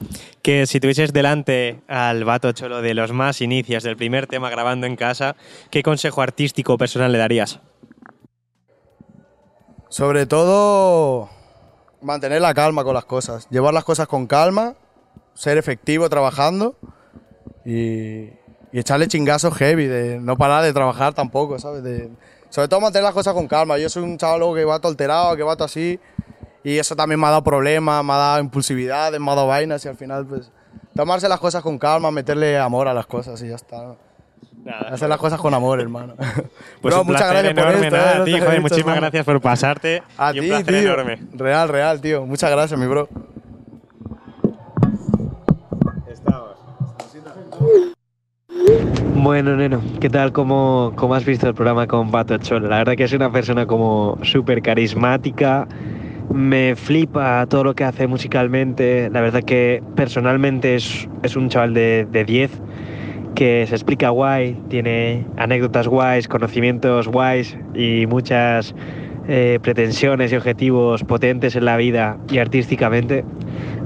que 0.42 0.66
si 0.66 0.78
tuvieses 0.80 1.12
delante 1.12 1.80
al 1.88 2.24
vato 2.24 2.52
cholo 2.52 2.82
de 2.82 2.94
los 2.94 3.12
más 3.12 3.40
inicios 3.40 3.82
del 3.82 3.96
primer 3.96 4.26
tema 4.26 4.48
grabando 4.50 4.86
en 4.86 4.96
casa, 4.96 5.36
¿qué 5.70 5.82
consejo 5.82 6.22
artístico 6.22 6.74
o 6.74 6.78
personal 6.78 7.10
le 7.12 7.18
darías? 7.18 7.60
Sobre 9.88 10.26
todo, 10.26 11.28
mantener 12.02 12.40
la 12.40 12.54
calma 12.54 12.84
con 12.84 12.94
las 12.94 13.04
cosas. 13.04 13.48
Llevar 13.50 13.72
las 13.72 13.84
cosas 13.84 14.08
con 14.08 14.26
calma, 14.26 14.74
ser 15.34 15.58
efectivo 15.58 16.08
trabajando 16.08 16.76
y, 17.64 18.24
y 18.72 18.78
echarle 18.78 19.08
chingazos 19.08 19.54
heavy, 19.56 19.86
de 19.86 20.18
no 20.20 20.36
parar 20.36 20.64
de 20.64 20.72
trabajar 20.72 21.14
tampoco, 21.14 21.58
¿sabes? 21.58 21.82
De- 21.82 22.10
sobre 22.50 22.68
todo 22.68 22.80
mantener 22.80 23.04
las 23.04 23.14
cosas 23.14 23.34
con 23.34 23.48
calma. 23.48 23.76
Yo 23.78 23.88
soy 23.88 24.02
un 24.02 24.16
chaval 24.18 24.54
que 24.54 24.64
va 24.64 24.78
todo 24.78 24.90
alterado, 24.90 25.36
que 25.36 25.42
va 25.42 25.56
todo 25.56 25.64
así 25.66 25.98
y 26.66 26.80
eso 26.80 26.96
también 26.96 27.20
me 27.20 27.28
ha 27.28 27.30
dado 27.30 27.44
problemas, 27.44 28.04
me 28.04 28.12
ha 28.12 28.16
dado 28.16 28.40
impulsividad, 28.40 29.12
me 29.12 29.30
ha 29.30 29.34
dado 29.36 29.46
vainas 29.46 29.84
y 29.84 29.88
al 29.88 29.96
final, 29.96 30.26
pues, 30.26 30.50
tomarse 30.96 31.28
las 31.28 31.38
cosas 31.38 31.62
con 31.62 31.78
calma, 31.78 32.10
meterle 32.10 32.58
amor 32.58 32.88
a 32.88 32.92
las 32.94 33.06
cosas 33.06 33.40
y 33.40 33.48
ya 33.50 33.54
está. 33.54 33.76
¿no? 33.84 33.96
Hacer 34.90 35.08
las 35.08 35.18
cosas 35.18 35.38
con 35.38 35.54
amor, 35.54 35.80
hermano. 35.80 36.14
Pues 36.82 36.92
Bro, 36.92 37.00
un 37.02 37.06
placer 37.06 37.46
enorme, 37.46 37.86
esto, 37.86 37.96
nada, 37.96 38.14
eh, 38.14 38.18
no 38.18 38.24
tío, 38.24 38.38
joder, 38.38 38.60
muchísimas 38.60 38.96
hermano. 38.96 39.00
gracias 39.02 39.24
por 39.24 39.40
pasarte. 39.40 40.02
A 40.18 40.34
y 40.34 40.40
un 40.40 40.44
ti, 40.44 40.48
placer 40.48 40.66
tío. 40.66 40.92
enorme. 40.92 41.18
Real, 41.34 41.68
real, 41.68 42.00
tío. 42.00 42.26
Muchas 42.26 42.50
gracias, 42.50 42.80
mi 42.80 42.86
bro. 42.88 43.08
Estamos. 46.08 46.56
Bueno, 49.14 49.54
Neno, 49.54 49.80
¿qué 50.00 50.10
tal? 50.10 50.32
¿Cómo, 50.32 50.92
cómo 50.96 51.14
has 51.14 51.24
visto 51.24 51.46
el 51.46 51.54
programa 51.54 51.86
con 51.86 52.10
Pato 52.10 52.36
Cholo? 52.38 52.68
La 52.68 52.78
verdad 52.78 52.94
que 52.96 53.04
es 53.04 53.12
una 53.12 53.30
persona 53.30 53.66
como 53.66 54.18
súper 54.22 54.62
carismática, 54.62 55.68
me 56.32 56.76
flipa 56.76 57.46
todo 57.46 57.64
lo 57.64 57.74
que 57.74 57.84
hace 57.84 58.06
musicalmente, 58.06 59.10
la 59.10 59.20
verdad 59.20 59.42
que 59.42 59.82
personalmente 59.94 60.74
es, 60.74 61.08
es 61.22 61.36
un 61.36 61.48
chaval 61.48 61.74
de, 61.74 62.06
de 62.10 62.24
10 62.24 62.50
que 63.34 63.66
se 63.68 63.74
explica 63.74 64.08
guay, 64.08 64.56
tiene 64.68 65.26
anécdotas 65.36 65.86
guays, 65.86 66.26
conocimientos 66.26 67.06
guays 67.06 67.56
y 67.74 68.06
muchas 68.06 68.74
eh, 69.28 69.58
pretensiones 69.60 70.32
y 70.32 70.36
objetivos 70.36 71.02
potentes 71.02 71.56
en 71.56 71.64
la 71.64 71.76
vida 71.76 72.16
y 72.30 72.38
artísticamente. 72.38 73.24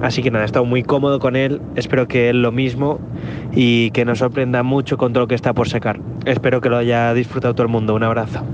Así 0.02 0.22
que 0.22 0.30
nada, 0.30 0.44
he 0.44 0.46
estado 0.46 0.64
muy 0.64 0.82
cómodo 0.82 1.18
con 1.18 1.34
él, 1.34 1.60
espero 1.76 2.06
que 2.06 2.30
él 2.30 2.42
lo 2.42 2.52
mismo 2.52 3.00
y 3.52 3.90
que 3.90 4.04
nos 4.04 4.18
sorprenda 4.18 4.62
mucho 4.62 4.98
con 4.98 5.12
todo 5.12 5.24
lo 5.24 5.28
que 5.28 5.34
está 5.34 5.52
por 5.52 5.68
sacar. 5.68 5.98
Espero 6.26 6.60
que 6.60 6.68
lo 6.68 6.76
haya 6.76 7.14
disfrutado 7.14 7.54
todo 7.54 7.64
el 7.64 7.72
mundo. 7.72 7.94
Un 7.94 8.02
abrazo. 8.02 8.44